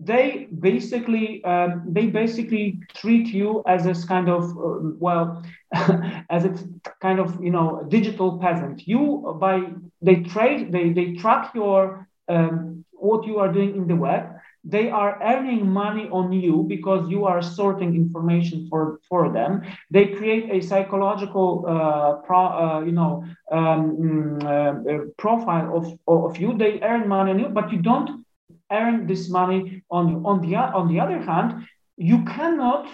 [0.00, 5.42] they basically um, they basically treat you as this kind of uh, well
[6.30, 6.54] as a
[7.00, 8.86] kind of you know digital peasant.
[8.88, 9.62] You by
[10.00, 14.24] they trade they they track your um, what you are doing in the web
[14.64, 19.62] they are earning money on you because you are sorting information for, for them.
[19.90, 26.36] They create a psychological, uh, pro, uh, you know, um, mm, uh, profile of, of
[26.36, 26.56] you.
[26.56, 28.24] They earn money on you, but you don't
[28.70, 30.22] earn this money on you.
[30.24, 32.86] On the, on the other hand, you cannot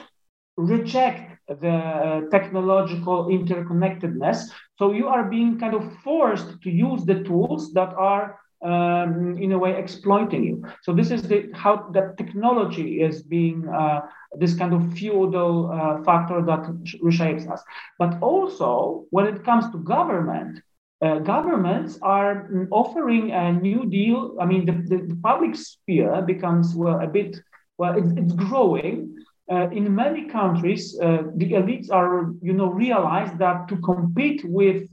[0.57, 4.51] reject the uh, technological interconnectedness.
[4.79, 9.53] So you are being kind of forced to use the tools that are um, in
[9.53, 10.65] a way exploiting you.
[10.83, 14.01] So this is the how that technology is being uh,
[14.39, 16.63] this kind of feudal uh, factor that
[17.03, 17.63] reshapes us.
[17.99, 20.61] But also when it comes to government,
[21.03, 24.37] uh, governments are offering a new deal.
[24.41, 27.37] I mean, the, the, the public sphere becomes well a bit
[27.79, 29.17] well, it's, it's growing.
[29.51, 34.89] Uh, in many countries, uh, the elites are, you know, realize that to compete with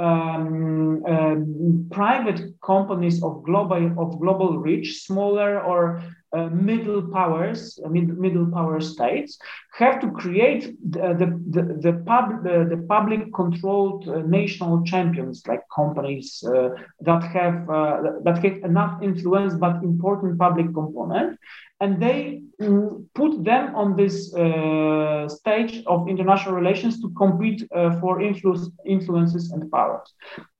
[0.00, 7.88] um, um, private companies of global of global reach, smaller or uh, middle powers, uh,
[7.88, 9.38] mid, middle power states,
[9.72, 15.42] have to create the the the, the, pub, the, the public controlled uh, national champions
[15.46, 16.70] like companies uh,
[17.00, 21.38] that have uh, that have enough influence but important public component,
[21.80, 22.42] and they
[23.14, 29.50] put them on this uh, stage of international relations to compete uh, for influence, influences
[29.52, 30.12] and powers.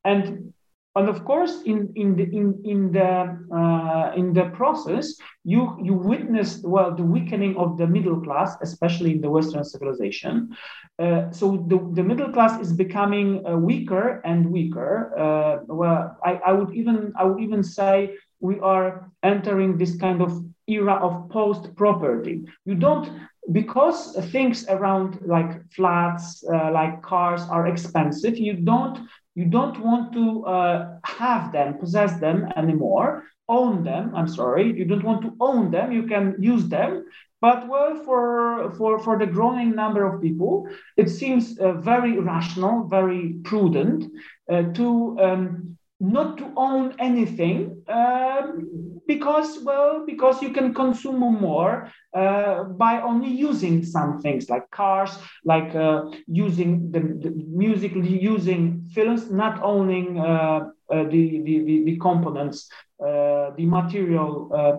[0.05, 0.53] And
[0.97, 5.15] and of course, in in the in in the uh, in the process,
[5.45, 10.57] you you witnessed well the weakening of the middle class, especially in the Western civilization.
[10.99, 15.17] Uh, so the, the middle class is becoming uh, weaker and weaker.
[15.17, 20.21] Uh, well, I, I would even I would even say we are entering this kind
[20.21, 22.43] of era of post property.
[22.65, 28.37] You don't because things around like flats, uh, like cars are expensive.
[28.37, 28.99] You don't
[29.35, 34.13] you don't want to uh, have them, possess them anymore, own them.
[34.15, 35.93] I'm sorry, you don't want to own them.
[35.93, 37.05] You can use them,
[37.41, 42.85] but well, for for for the growing number of people, it seems uh, very rational,
[42.85, 44.05] very prudent
[44.53, 45.70] uh, to um,
[46.01, 53.29] not to own anything um, because well because you can consume more uh, by only
[53.29, 60.19] using some things like cars like uh, using the, the, music using films not owning
[60.19, 62.71] uh, uh the, the, the, components
[63.05, 64.77] uh, the material uh,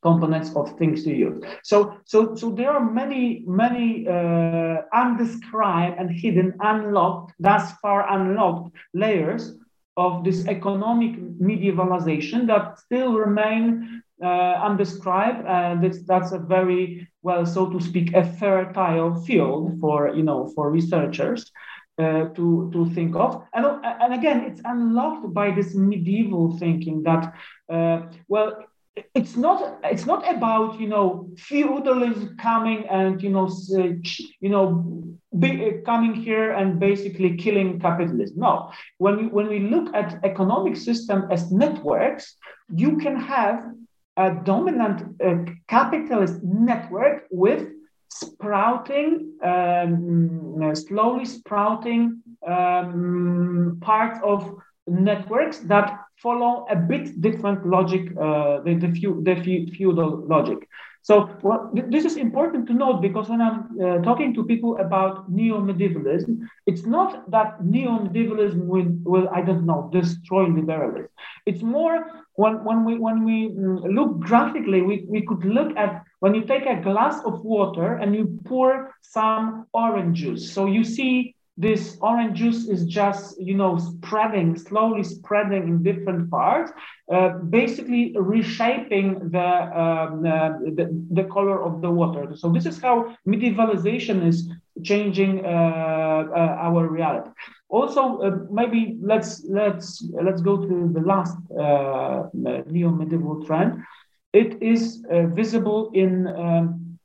[0.00, 1.38] components of things to use.
[1.64, 4.06] So so so there are many many
[4.94, 9.58] undescribed and hidden unlocked thus far unlocked layers
[9.98, 15.44] of this economic medievalization that still remain uh, undescribed.
[15.46, 20.50] And uh, that's a very well, so to speak, a fertile field for you know
[20.54, 21.50] for researchers.
[21.98, 23.42] Uh, to, to think of.
[23.52, 27.34] And, and again, it's unlocked by this medieval thinking that,
[27.68, 28.68] uh, well,
[29.14, 33.48] it's not it's not about you know feudalism coming and you know
[34.40, 34.84] you know
[35.38, 38.38] be, uh, coming here and basically killing capitalism.
[38.38, 38.72] No.
[38.96, 42.34] When we, when we look at economic system as networks
[42.74, 43.72] you can have
[44.16, 47.68] a dominant uh, capitalist network with
[48.10, 54.56] sprouting, um, slowly sprouting um, parts of
[54.88, 58.88] networks that follow a bit different logic, uh, the, the,
[59.22, 60.68] the feudal logic.
[61.02, 65.30] So well, this is important to note because when I'm uh, talking to people about
[65.30, 71.08] neo-medievalism, it's not that neo-medievalism will, will, I don't know, destroy liberalism.
[71.46, 76.04] It's more when, when we when we mm, look graphically, we, we could look at
[76.20, 80.52] when you take a glass of water and you pour some orange juice.
[80.52, 86.30] So you see this orange juice is just you know spreading slowly spreading in different
[86.30, 86.70] parts
[87.12, 92.36] uh, basically reshaping the, um, uh, the, the color of the water.
[92.36, 94.50] So this is how medievalization is
[94.84, 97.30] changing uh, uh our reality.
[97.70, 103.82] Also uh, maybe let's let's let's go to the last uh, neo-medieval trend.
[104.32, 106.98] It is visible in um,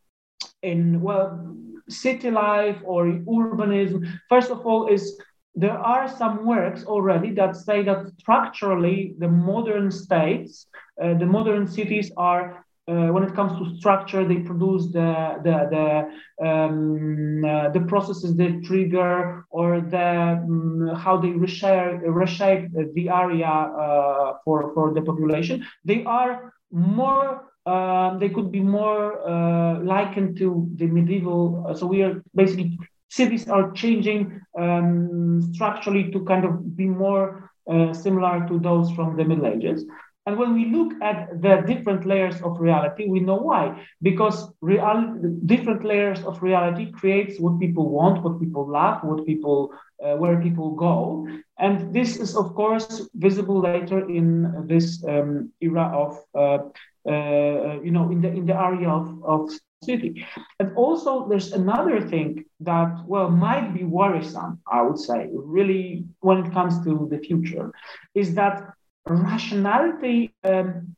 [0.61, 1.52] in well
[1.89, 4.07] city life or urbanism.
[4.29, 5.19] First of all, is
[5.55, 10.65] there are some works already that say that structurally the modern states,
[11.01, 15.55] uh, the modern cities are uh, when it comes to structure, they produce the the
[15.73, 23.07] the, um, uh, the processes they trigger or the um, how they reshape, reshape the
[23.07, 25.65] area uh, for for the population.
[25.85, 31.65] They are more um, they could be more uh, likened to the medieval.
[31.67, 32.77] Uh, so we are basically
[33.09, 39.15] cities are changing um, structurally to kind of be more uh, similar to those from
[39.15, 39.85] the Middle Ages.
[40.25, 43.85] And when we look at the different layers of reality, we know why.
[44.01, 49.73] Because real, different layers of reality creates what people want, what people love, what people,
[50.03, 51.27] uh, where people go.
[51.59, 56.69] And this is, of course, visible later in this um, era of uh,
[57.05, 59.49] you know, in the in the area of, of
[59.83, 60.25] city.
[60.59, 64.59] And also, there's another thing that well might be worrisome.
[64.71, 67.71] I would say, really, when it comes to the future,
[68.15, 68.73] is that
[69.05, 70.33] rationality.
[70.43, 70.95] Um,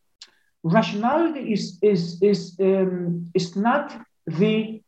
[0.64, 3.86] rationality is is is um, is not
[4.26, 4.82] the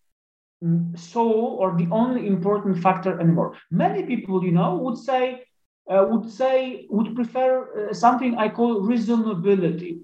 [0.95, 3.55] sole or the only important factor anymore.
[3.69, 5.43] Many people, you know, would say
[5.89, 9.99] uh, would say would prefer uh, something I call reasonability.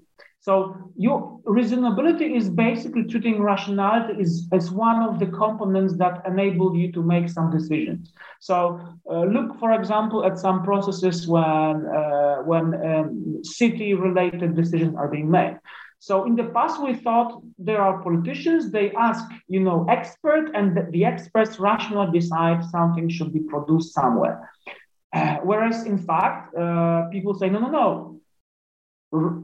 [0.46, 6.76] So your reasonability is basically treating rationality as, as one of the components that enable
[6.76, 8.12] you to make some decisions.
[8.40, 8.78] So
[9.10, 15.30] uh, look, for example, at some processes when uh, when um, city-related decisions are being
[15.30, 15.56] made.
[15.98, 20.76] So in the past, we thought there are politicians, they ask, you know, expert, and
[20.76, 24.50] the, the experts rationally decide something should be produced somewhere.
[25.14, 28.13] Uh, whereas in fact, uh, people say, no, no, no,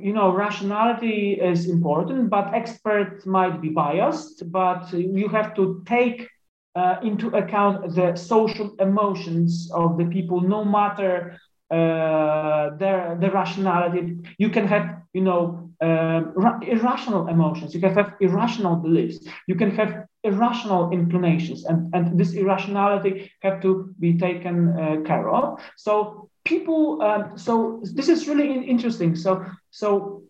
[0.00, 6.28] you know rationality is important but experts might be biased but you have to take
[6.74, 11.38] uh, into account the social emotions of the people no matter
[11.70, 14.16] uh, their the rationality.
[14.38, 16.22] You can have you know uh,
[16.62, 17.74] irrational emotions.
[17.74, 19.24] You can have irrational beliefs.
[19.46, 25.30] You can have irrational inclinations and and this irrationality have to be taken uh, care
[25.30, 25.60] of.
[25.76, 29.14] So people um, so this is really interesting.
[29.14, 30.22] So so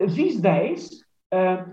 [0.00, 1.64] these days uh,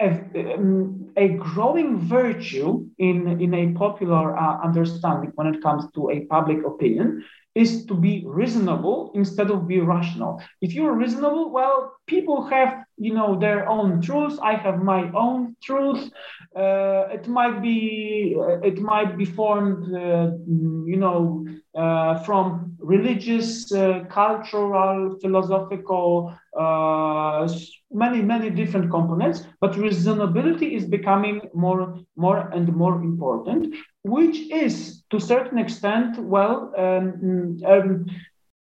[0.00, 6.10] a, um, a, growing virtue in in a popular uh, understanding when it comes to
[6.10, 10.42] a public opinion is to be reasonable instead of be rational.
[10.62, 14.38] If you're reasonable, well, people have you know their own truths.
[14.42, 16.10] I have my own truth.
[16.56, 23.72] Uh, it might be uh, it might be formed, uh, you know, uh, from religious,
[23.72, 27.48] uh, cultural, philosophical, uh,
[27.90, 29.46] many many different components.
[29.60, 36.72] But reasonability is becoming more more and more important which is to certain extent, well,
[36.76, 38.06] um, um,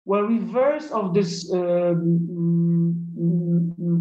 [0.05, 3.05] well, reverse of this, um,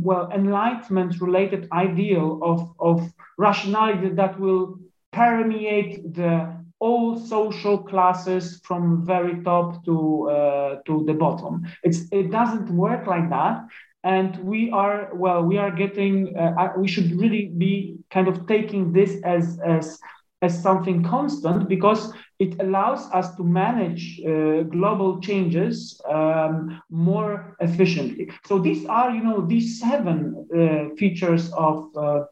[0.02, 4.78] well, enlightenment-related ideal of, of rationality that will
[5.12, 11.66] permeate the all social classes from very top to uh, to the bottom.
[11.82, 13.64] It's it doesn't work like that,
[14.04, 16.36] and we are well, we are getting.
[16.36, 19.98] Uh, we should really be kind of taking this as as
[20.42, 28.30] as something constant because it allows us to manage uh, global changes um, more efficiently.
[28.44, 32.24] So these are, you know, these seven uh, features of uh,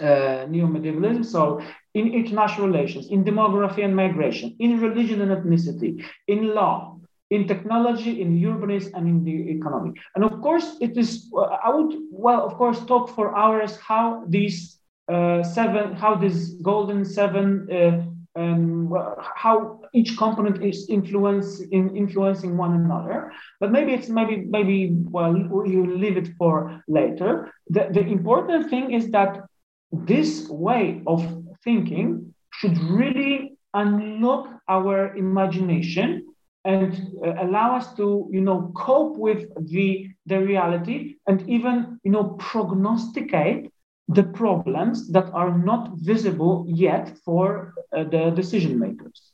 [0.00, 1.24] uh neo-medievalism.
[1.24, 1.60] So
[1.94, 6.98] in international relations, in demography and migration, in religion and ethnicity, in law,
[7.30, 9.92] in technology, in urbanism, and in the economy.
[10.14, 14.24] And of course, it is, uh, I would, well, of course, talk for hours how
[14.28, 14.78] these
[15.08, 18.92] uh, seven, how this golden seven, uh, um,
[19.34, 23.32] how each component is influence in influencing one another.
[23.58, 27.52] But maybe it's maybe maybe well you leave it for later.
[27.68, 29.44] The, the important thing is that
[29.92, 36.26] this way of thinking should really unlock our imagination
[36.64, 36.92] and
[37.24, 42.24] uh, allow us to you know cope with the the reality and even you know
[42.38, 43.70] prognosticate
[44.08, 49.32] the problems that are not visible yet for uh, the decision makers.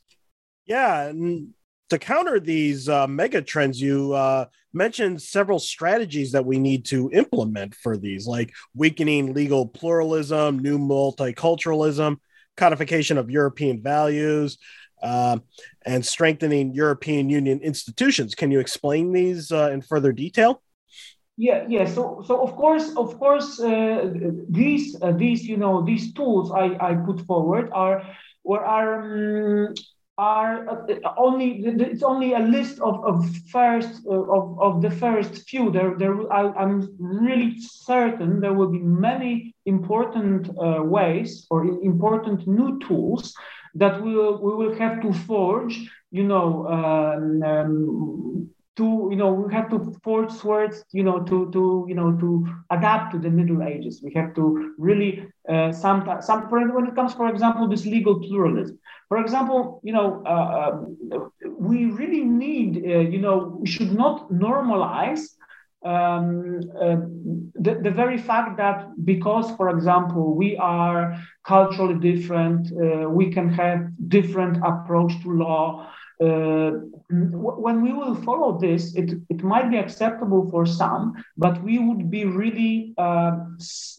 [0.66, 1.54] Yeah and
[1.90, 7.10] to counter these uh, mega trends you uh, mentioned several strategies that we need to
[7.12, 12.16] implement for these like weakening legal pluralism new multiculturalism
[12.56, 14.58] codification of european values
[15.04, 15.38] uh,
[15.84, 18.34] and strengthening European Union institutions.
[18.34, 20.62] Can you explain these uh, in further detail?
[21.36, 21.84] Yeah, yeah.
[21.84, 24.10] So, so of course, of course, uh,
[24.48, 28.02] these uh, these you know these tools I, I put forward are
[28.44, 29.74] or are um,
[30.16, 35.48] are uh, only it's only a list of, of first uh, of, of the first
[35.48, 35.70] few.
[35.70, 42.46] There there I, am really certain there will be many important uh, ways or important
[42.46, 43.34] new tools
[43.74, 49.32] that we will we will have to forge you know um, um, to you know
[49.32, 53.30] we have to forge swords you know to to you know to adapt to the
[53.30, 54.00] middle ages.
[54.00, 58.78] We have to really uh, some some when it comes for example this legal pluralism
[59.08, 60.96] for example you know uh, um,
[61.58, 65.33] we really need uh, you know we should not normalize
[65.84, 66.96] um, uh,
[67.54, 73.48] the, the very fact that because, for example, we are culturally different, uh, we can
[73.52, 75.90] have different approach to law.
[76.22, 76.70] Uh,
[77.10, 82.10] when we will follow this, it, it might be acceptable for some, but we would
[82.10, 83.32] be really, uh,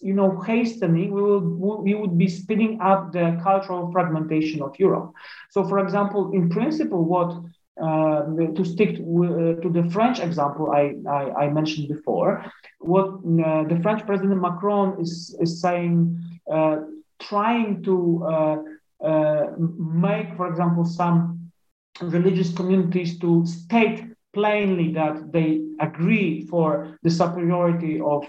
[0.01, 1.13] you know, hastening.
[1.13, 1.41] We will
[1.83, 5.11] we would be speeding up the cultural fragmentation of Europe.
[5.51, 7.35] So, for example, in principle, what
[7.77, 12.45] to stick to, uh, to, the French example I, I, I mentioned before,
[12.79, 16.17] what uh, the French President Macron is, is saying,
[16.51, 16.77] uh,
[17.19, 18.57] trying to uh,
[19.05, 21.51] uh, make, for example, some
[22.01, 24.03] religious communities to state
[24.33, 28.27] plainly that they agree for the superiority of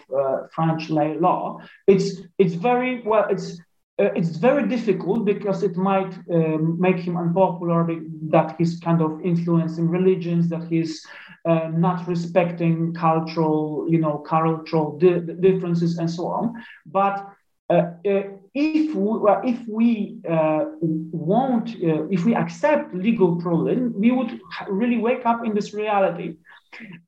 [0.52, 1.58] French lay law.
[1.88, 3.58] It's, it's very well, it's
[3.98, 7.86] uh, it's very difficult because it might um, make him unpopular
[8.28, 11.06] that he's kind of influencing religions that he's
[11.46, 16.54] uh, not respecting cultural you know cultural di- differences and so on.
[16.84, 17.26] But
[17.70, 18.22] uh, uh
[18.54, 24.98] if we, if we uh, won't uh, if we accept legal pluralism we would really
[24.98, 26.36] wake up in this reality.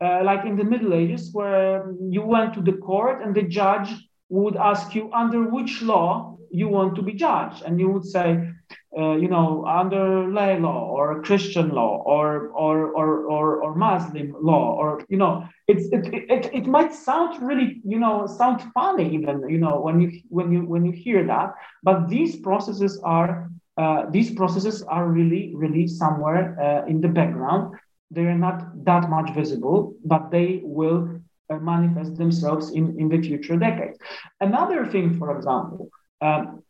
[0.01, 3.91] Like in the middle ages where you went to the court and the judge
[4.31, 7.63] would ask you under which law you want to be judged.
[7.63, 8.51] And you would say
[8.97, 14.35] uh, you know under lay law or christian law or or or or, or muslim
[14.41, 19.15] law or you know it's it, it, it might sound really you know sound funny
[19.15, 21.55] even you know when you when you when you hear that.
[21.83, 27.75] But these processes are uh, these processes are really really somewhere uh, in the background.
[28.11, 31.21] They are not that much visible but they will
[31.51, 33.99] uh, manifest themselves in, in the future decades.
[34.41, 35.91] Another thing for example
[36.21, 36.63] um,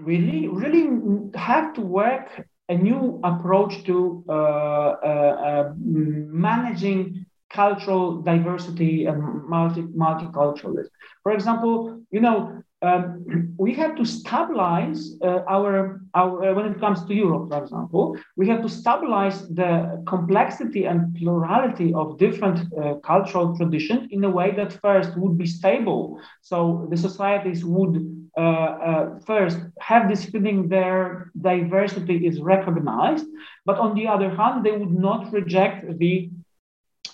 [0.00, 0.88] really, really
[1.34, 9.82] have to work a new approach to uh, uh, uh, managing cultural diversity and multi
[9.82, 10.90] multiculturalism.
[11.22, 16.78] For example, you know, um, we have to stabilize uh, our, our uh, when it
[16.78, 22.60] comes to Europe, for example, we have to stabilize the complexity and plurality of different
[22.74, 26.20] uh, cultural traditions in a way that first would be stable.
[26.42, 33.26] So the societies would uh, uh, first have this feeling their diversity is recognized,
[33.64, 36.30] but on the other hand, they would not reject the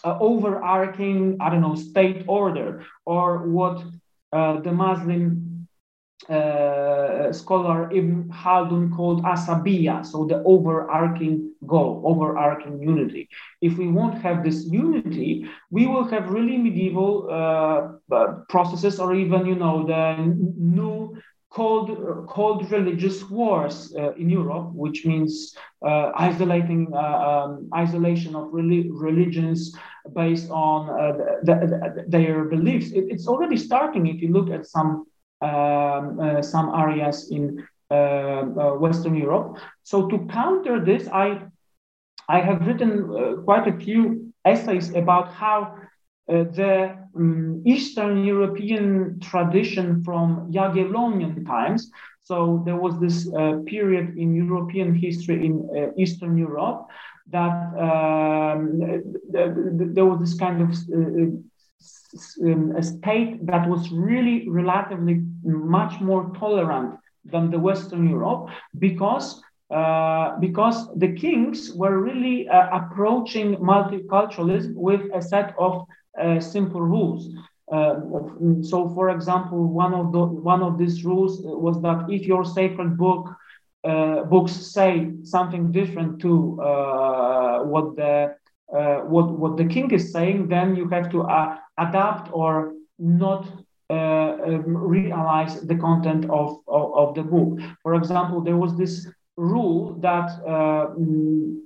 [0.04, 3.82] uh, overarching, I don't know, state order or what
[4.32, 5.43] the Muslim
[6.28, 13.28] uh, scholar Ibn Khaldun called asabiya, so the overarching goal, overarching unity.
[13.60, 19.14] If we won't have this unity, we will have really medieval uh, uh processes, or
[19.14, 20.16] even you know the
[20.56, 21.16] new
[21.50, 25.54] cold, cold religious wars uh, in Europe, which means
[25.86, 29.76] uh, isolating uh, um, isolation of religions
[30.14, 30.86] based on
[31.44, 32.90] the, the, their beliefs.
[32.90, 34.06] It, it's already starting.
[34.06, 35.06] If you look at some
[35.44, 39.58] um, uh, some areas in uh, uh, Western Europe.
[39.82, 41.26] So to counter this, I
[42.28, 42.90] I have written
[43.44, 45.58] quite a few essays about how
[46.26, 51.90] uh, the um, Eastern European tradition from Jagiellonian times.
[52.22, 56.88] So there was this uh, period in European history in uh, Eastern Europe
[57.30, 58.80] that um,
[59.28, 60.70] there was this kind of
[62.42, 68.48] um, a state that was really relatively much more tolerant than the Western Europe
[68.78, 75.86] because uh, because the kings were really uh, approaching multiculturalism with a set of
[76.20, 77.30] uh, simple rules.
[77.72, 77.94] Uh,
[78.62, 82.96] so, for example, one of the one of these rules was that if your sacred
[82.98, 83.34] book
[83.84, 88.34] uh, books say something different to uh, what the
[89.14, 91.22] what what the king is saying, then you have to
[91.78, 93.46] adapt or not
[93.90, 97.58] um, realize the content of, of, of the book.
[97.82, 99.06] For example, there was this
[99.36, 101.60] rule that uh, mm,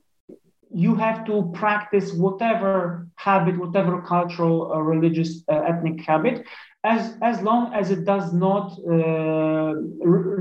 [0.71, 6.45] you have to practice whatever habit, whatever cultural or religious uh, ethnic habit,
[6.85, 9.73] as, as long as it does not uh,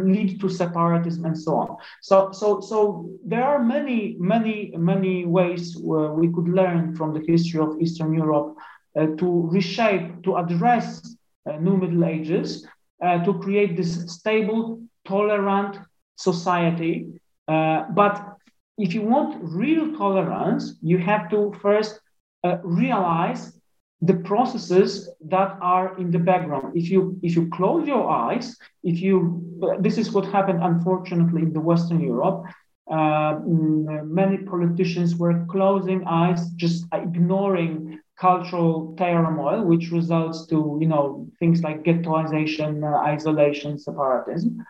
[0.03, 1.77] lead to separatism and so on.
[2.01, 7.23] So, so, so there are many, many, many ways where we could learn from the
[7.25, 8.55] history of Eastern Europe
[8.95, 11.15] uh, to reshape, to address
[11.49, 12.67] uh, new Middle Ages,
[13.03, 15.79] uh, to create this stable, tolerant
[16.15, 17.07] society.
[17.47, 18.37] Uh, but
[18.77, 21.99] if you want real tolerance, you have to first
[22.43, 23.56] uh, realize
[24.01, 26.77] the processes that are in the background.
[26.77, 29.43] If you if you close your eyes, if you
[29.79, 32.45] this is what happened unfortunately in the Western Europe.
[32.89, 41.27] Uh, many politicians were closing eyes, just ignoring cultural turmoil, which results to you know
[41.39, 44.63] things like ghettoization, uh, isolation, separatism.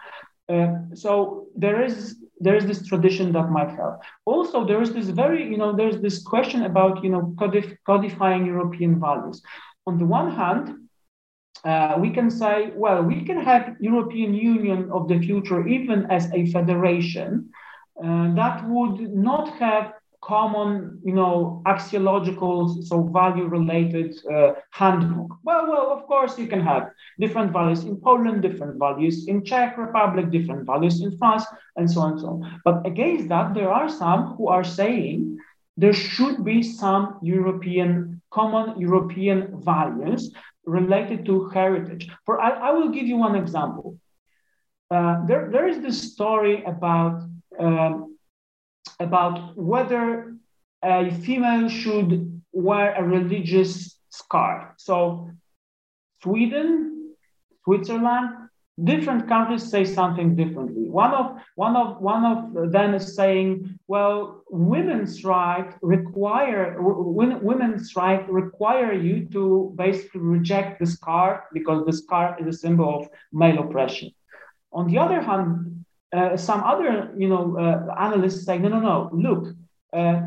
[0.49, 4.01] Uh, so there is there is this tradition that might help.
[4.25, 8.45] Also, there is this very, you know, there's this question about, you know, codif- codifying
[8.45, 9.41] European values.
[9.87, 10.87] On the one hand,
[11.63, 16.31] uh, we can say, well, we can have European Union of the future even as
[16.31, 17.49] a federation
[18.03, 19.93] uh, that would not have
[20.27, 25.31] common, you know, axiological, so value-related uh, handbook.
[25.43, 29.77] Well, well, of course you can have different values in Poland, different values in Czech
[29.77, 31.45] Republic, different values in France,
[31.77, 32.61] and so on and so on.
[32.65, 35.37] But against that, there are some who are saying
[35.77, 40.33] there should be some European, common European values
[40.65, 42.09] related to heritage.
[42.25, 43.97] For I, I will give you one example.
[44.91, 47.21] Uh, there, there is this story about
[47.59, 48.16] um,
[48.99, 50.35] about whether
[50.83, 54.73] a female should wear a religious scarf.
[54.77, 55.31] So,
[56.23, 57.15] Sweden,
[57.63, 58.47] Switzerland,
[58.83, 60.89] different countries say something differently.
[60.89, 68.27] One of one of one of them is saying, well, women's right require women's right
[68.29, 73.59] require you to basically reject the scarf because the scarf is a symbol of male
[73.59, 74.11] oppression.
[74.71, 75.76] On the other hand,
[76.15, 79.09] uh, some other, you know, uh, analysts say, no, no, no.
[79.13, 79.55] Look,
[79.93, 80.21] uh,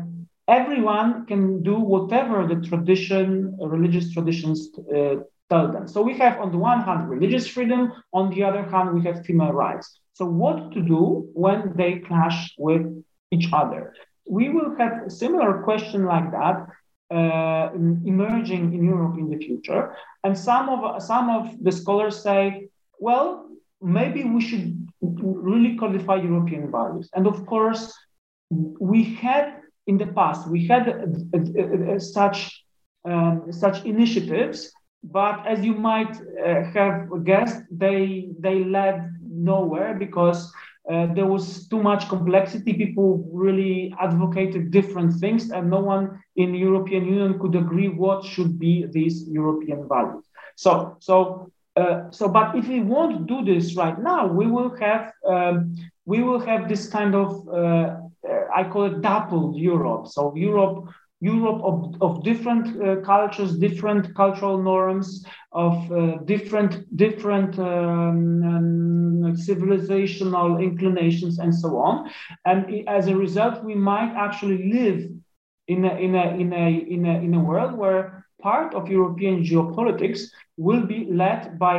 [0.47, 5.15] everyone can do whatever the tradition, religious traditions uh,
[5.49, 5.87] tell them.
[5.87, 7.91] So we have, on the one hand, religious freedom.
[8.13, 9.99] On the other hand, we have female rights.
[10.13, 12.85] So what to do when they clash with
[13.31, 13.93] each other?
[14.25, 16.67] We will have a similar question like that
[17.11, 19.95] uh, emerging in Europe in the future.
[20.23, 22.69] And some of some of the scholars say,
[22.99, 23.47] well,
[23.81, 27.09] maybe we should really codify European values.
[27.15, 27.93] And of course,
[28.49, 30.85] we had in the past we had
[31.99, 32.63] such
[33.03, 34.71] um, such initiatives,
[35.03, 40.51] but as you might uh, have guessed, they they led nowhere because
[40.91, 42.73] uh, there was too much complexity.
[42.73, 48.59] People really advocated different things, and no one in European Union could agree what should
[48.59, 50.25] be these European values.
[50.55, 55.13] So, so uh, so, but if we won't do this right now, we will have
[55.25, 57.97] um, we will have this kind of uh, uh
[58.53, 60.07] I call it dappled Europe.
[60.07, 60.89] So Europe
[61.21, 69.35] Europe of, of different uh, cultures, different cultural norms, of uh, different different um, um,
[69.35, 72.09] civilizational inclinations, and so on.
[72.45, 75.09] And as a result, we might actually live
[75.67, 79.43] in a in a in a in a, in a world where part of European
[79.43, 80.21] geopolitics
[80.61, 81.75] will be led by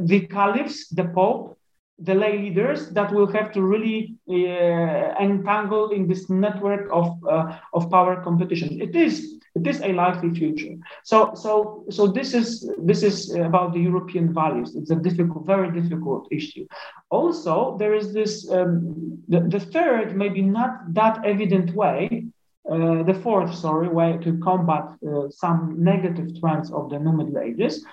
[0.00, 1.58] the caliphs, the pope,
[1.98, 7.56] the lay leaders that will have to really uh, entangle in this network of, uh,
[7.72, 8.80] of power competition.
[8.80, 9.14] It is
[9.54, 10.74] it is a likely future.
[11.04, 14.74] So so so this is this is about the European values.
[14.74, 16.66] It's a difficult, very difficult issue.
[17.10, 22.26] Also, there is this um, the, the third, maybe not that evident way
[22.68, 27.38] uh, the fourth, sorry, way to combat uh, some negative trends of the New Middle
[27.38, 27.84] Ages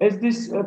[0.00, 0.62] is this uh,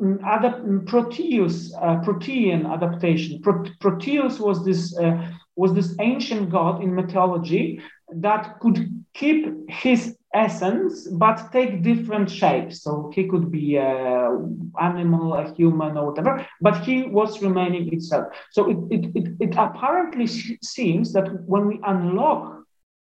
[0.00, 3.40] mm, mm, Proteus, uh, Protean adaptation.
[3.42, 7.80] Pro- Proteus was this uh, was this ancient god in mythology
[8.14, 12.82] that could keep his essence but take different shapes.
[12.82, 18.26] So he could be an animal, a human, or whatever, but he was remaining itself.
[18.52, 22.57] So it it, it, it apparently seems that when we unlock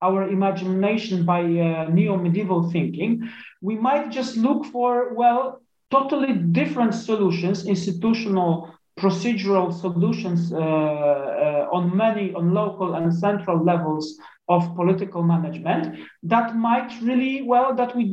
[0.02, 3.28] our imagination by uh, neo-medieval thinking,
[3.60, 11.96] we might just look for, well, totally different solutions, institutional, procedural solutions uh, uh, on
[11.96, 14.18] many, on local and central levels
[14.54, 15.82] of political management
[16.22, 18.04] that might really well that we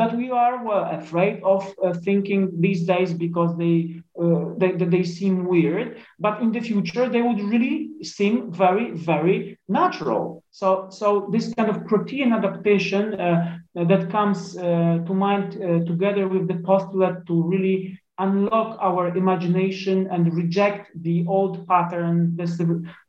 [0.00, 5.04] that we are well afraid of uh, thinking these days because they, uh, they they
[5.18, 5.86] seem weird.
[6.18, 10.42] But in the future they would really seem very very natural.
[10.50, 10.68] So
[10.98, 16.44] so this kind of Protean adaptation uh, that comes uh, to mind uh, together with
[16.48, 22.46] the postulate to really unlock our imagination and reject the old pattern, the,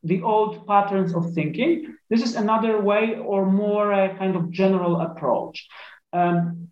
[0.03, 1.95] the old patterns of thinking.
[2.09, 5.67] This is another way or more a kind of general approach.
[6.11, 6.69] Um,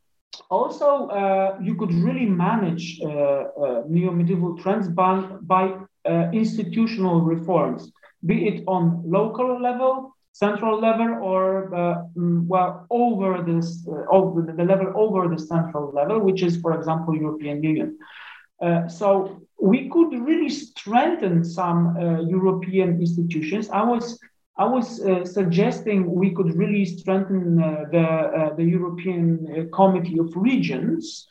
[0.49, 5.63] also, uh, you could really manage uh, uh, neo-medieval trends by, by
[6.05, 7.91] uh, institutional reforms,
[8.25, 14.41] be it on local level, central level or uh, mm, well over this uh, over
[14.41, 17.97] the level over the central level which is for example european union
[18.62, 23.70] uh, so we could really strengthen some uh, european institutions.
[23.70, 24.20] I was
[24.57, 28.07] i was uh, suggesting we could really strengthen uh, the
[28.57, 31.28] the european committee of regions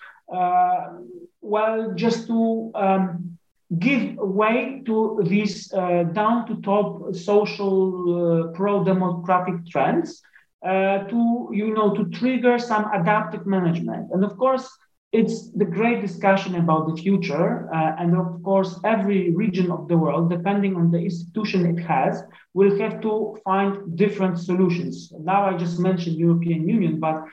[1.43, 3.39] well just to um,
[3.79, 7.79] give way to these uh, down to top social
[8.11, 10.23] uh, pro democratic trends
[10.67, 14.11] uh, to you know to trigger some adaptive management.
[14.13, 14.69] And of course
[15.13, 17.69] it's the great discussion about the future.
[17.75, 22.23] Uh, and of course, every region of the world, depending on the institution it has,
[22.55, 25.13] will have to find different solutions.
[25.19, 27.25] Now, I just mentioned European Union, but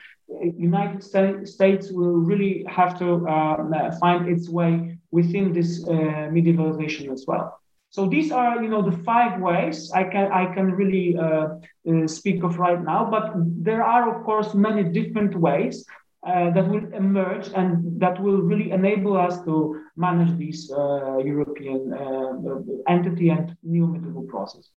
[0.56, 1.02] United
[1.46, 5.92] States will really have to uh, find its way within this uh,
[6.36, 7.58] medievalization as well.
[7.90, 11.46] So these are, you know, the five ways I can I can really uh,
[11.88, 13.08] uh, speak of right now.
[13.10, 13.32] But
[13.64, 15.86] there are, of course, many different ways
[16.28, 21.92] uh, that will emerge and that will really enable us to manage this uh, European
[21.94, 24.68] uh, entity and new medieval process.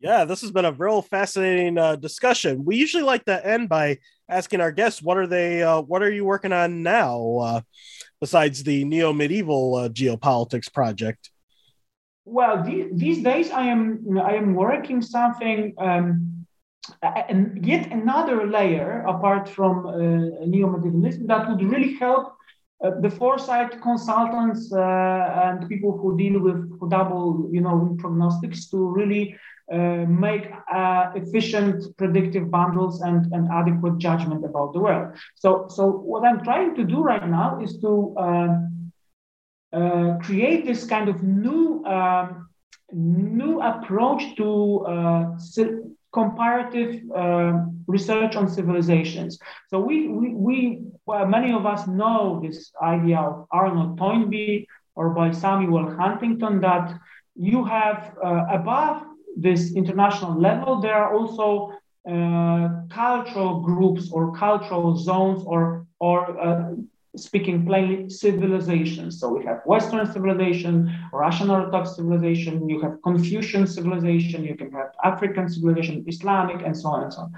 [0.00, 2.64] Yeah, this has been a real fascinating uh, discussion.
[2.64, 3.98] We usually like to end by
[4.28, 5.62] asking our guests, "What are they?
[5.62, 7.62] Uh, what are you working on now,
[8.20, 11.30] besides the neo medieval geopolitics project?"
[12.26, 15.72] Well, these, these days I am I am working something.
[15.78, 16.35] Um,
[17.02, 19.92] and yet another layer apart from uh,
[20.46, 22.36] neo-medievalism that would really help
[22.84, 28.76] uh, the foresight consultants uh, and people who deal with double, you know, prognostics to
[28.76, 29.34] really
[29.72, 35.16] uh, make uh, efficient predictive bundles and, and adequate judgment about the world.
[35.34, 38.92] So, so what I'm trying to do right now is to um,
[39.72, 42.48] uh, create this kind of new um,
[42.92, 44.86] new approach to
[46.20, 46.90] comparative
[47.22, 47.52] uh,
[47.94, 49.32] research on civilizations.
[49.70, 50.56] So we, we, we
[51.06, 52.58] well, many of us know this
[52.96, 54.66] idea of Arnold Toynbee
[54.98, 56.86] or by Samuel Huntington that
[57.50, 58.96] you have uh, above
[59.46, 61.48] this international level, there are also
[62.14, 62.66] uh,
[63.02, 66.72] cultural groups or cultural zones or, or uh,
[67.16, 69.20] speaking plainly, civilizations.
[69.20, 74.92] So we have Western civilization, Russian Orthodox civilization, you have Confucian civilization, you can have
[75.04, 77.32] African civilization, Islamic, and so on and so on.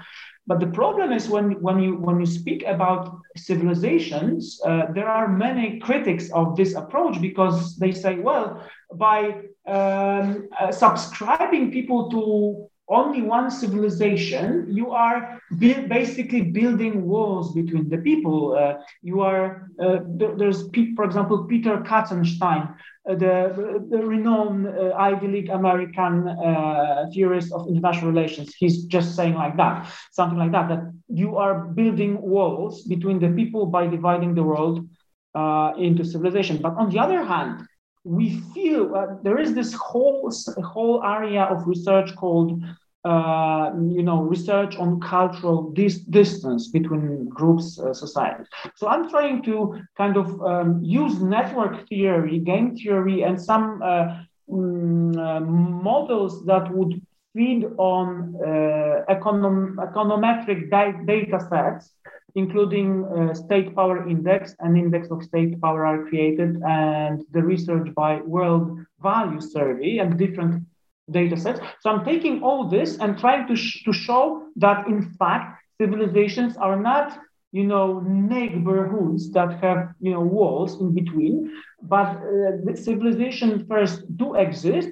[0.47, 5.27] But the problem is when, when you when you speak about civilizations, uh, there are
[5.27, 9.19] many critics of this approach because they say, well, by
[9.67, 17.99] um, uh, subscribing people to only one civilization, you are basically building walls between the
[17.99, 18.57] people.
[18.57, 22.75] Uh, you are uh, there's, for example, Peter Katzenstein,
[23.07, 28.55] uh, the, the renowned uh, Ivy League American uh, theorist of international relations.
[28.55, 33.29] He's just saying like that, something like that, that you are building walls between the
[33.29, 34.87] people by dividing the world
[35.35, 36.57] uh, into civilization.
[36.57, 37.67] But on the other hand,
[38.03, 40.31] we feel uh, there is this whole
[40.63, 42.63] whole area of research called
[43.05, 48.47] uh, you know research on cultural dis- distance between groups uh, societies.
[48.75, 54.23] So i'm trying to kind of um, use network theory game theory and some uh,
[54.49, 56.93] mm, uh models that would
[57.33, 61.93] feed on uh, econom- econometric di- data sets,
[62.35, 67.87] including uh, state power index and index of state power are created, and the research
[67.95, 70.63] by World Value Survey and different
[71.11, 71.59] data sets.
[71.81, 76.57] So I'm taking all this and trying to, sh- to show that in fact civilizations
[76.57, 77.17] are not
[77.51, 81.51] you know neighborhoods that have you know walls in between
[81.81, 84.89] but uh, the civilization first do exist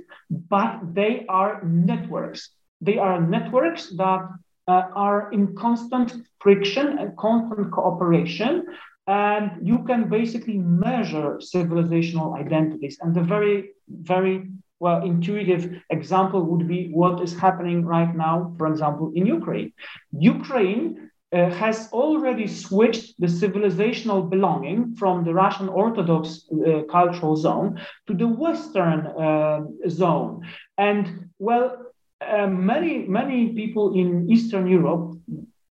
[0.49, 2.49] but they are networks
[2.81, 4.21] they are networks that
[4.67, 8.65] uh, are in constant friction and constant cooperation
[9.07, 14.47] and you can basically measure civilizational identities and the very very
[14.79, 19.71] well intuitive example would be what is happening right now for example in ukraine
[20.11, 27.81] ukraine uh, has already switched the civilizational belonging from the Russian Orthodox uh, cultural zone
[28.07, 30.47] to the Western uh, zone.
[30.77, 35.19] And well, uh, many, many people in Eastern Europe,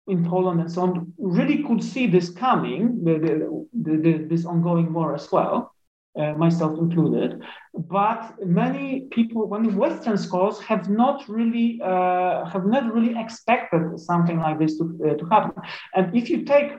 [0.09, 3.19] in Poland and so on, really could see this coming, the,
[3.73, 5.74] the, the, this ongoing war as well
[6.17, 7.43] myself included.
[7.75, 14.39] But many people, many Western scholars, have not really uh, have not really expected something
[14.39, 15.63] like this to, uh, to happen.
[15.95, 16.73] And if you take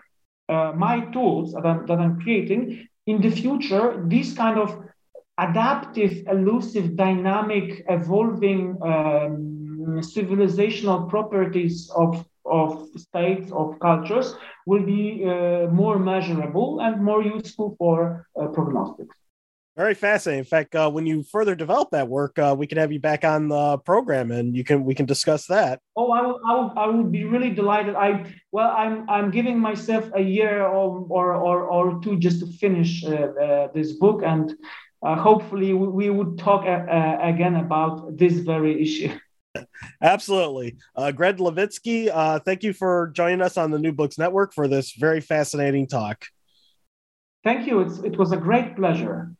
[0.47, 4.69] uh, my tools that I'm, that I'm creating in the future, these kind of
[5.37, 14.35] adaptive, elusive, dynamic, evolving um, civilizational properties of of states, of cultures,
[14.67, 19.17] will be uh, more measurable and more useful for uh, prognostics.
[19.77, 20.39] Very fascinating.
[20.39, 23.25] In fact, uh, when you further develop that work, uh, we can have you back
[23.25, 25.81] on the program, and you can we can discuss that.
[25.97, 27.93] Oh, I will, I will, I will be really delighted.
[27.95, 32.47] I well, I'm I'm giving myself a year or or or, or two just to
[32.47, 34.55] finish uh, uh this book, and
[35.05, 39.11] uh, hopefully we, we, would talk uh, again about this very issue.
[40.01, 40.77] Absolutely,
[41.15, 42.43] Greg Lewicki.
[42.45, 46.27] thank you for joining us on the New Books Network for this very fascinating talk.
[47.43, 47.81] Thank you.
[47.81, 49.35] It's, it was a great pleasure.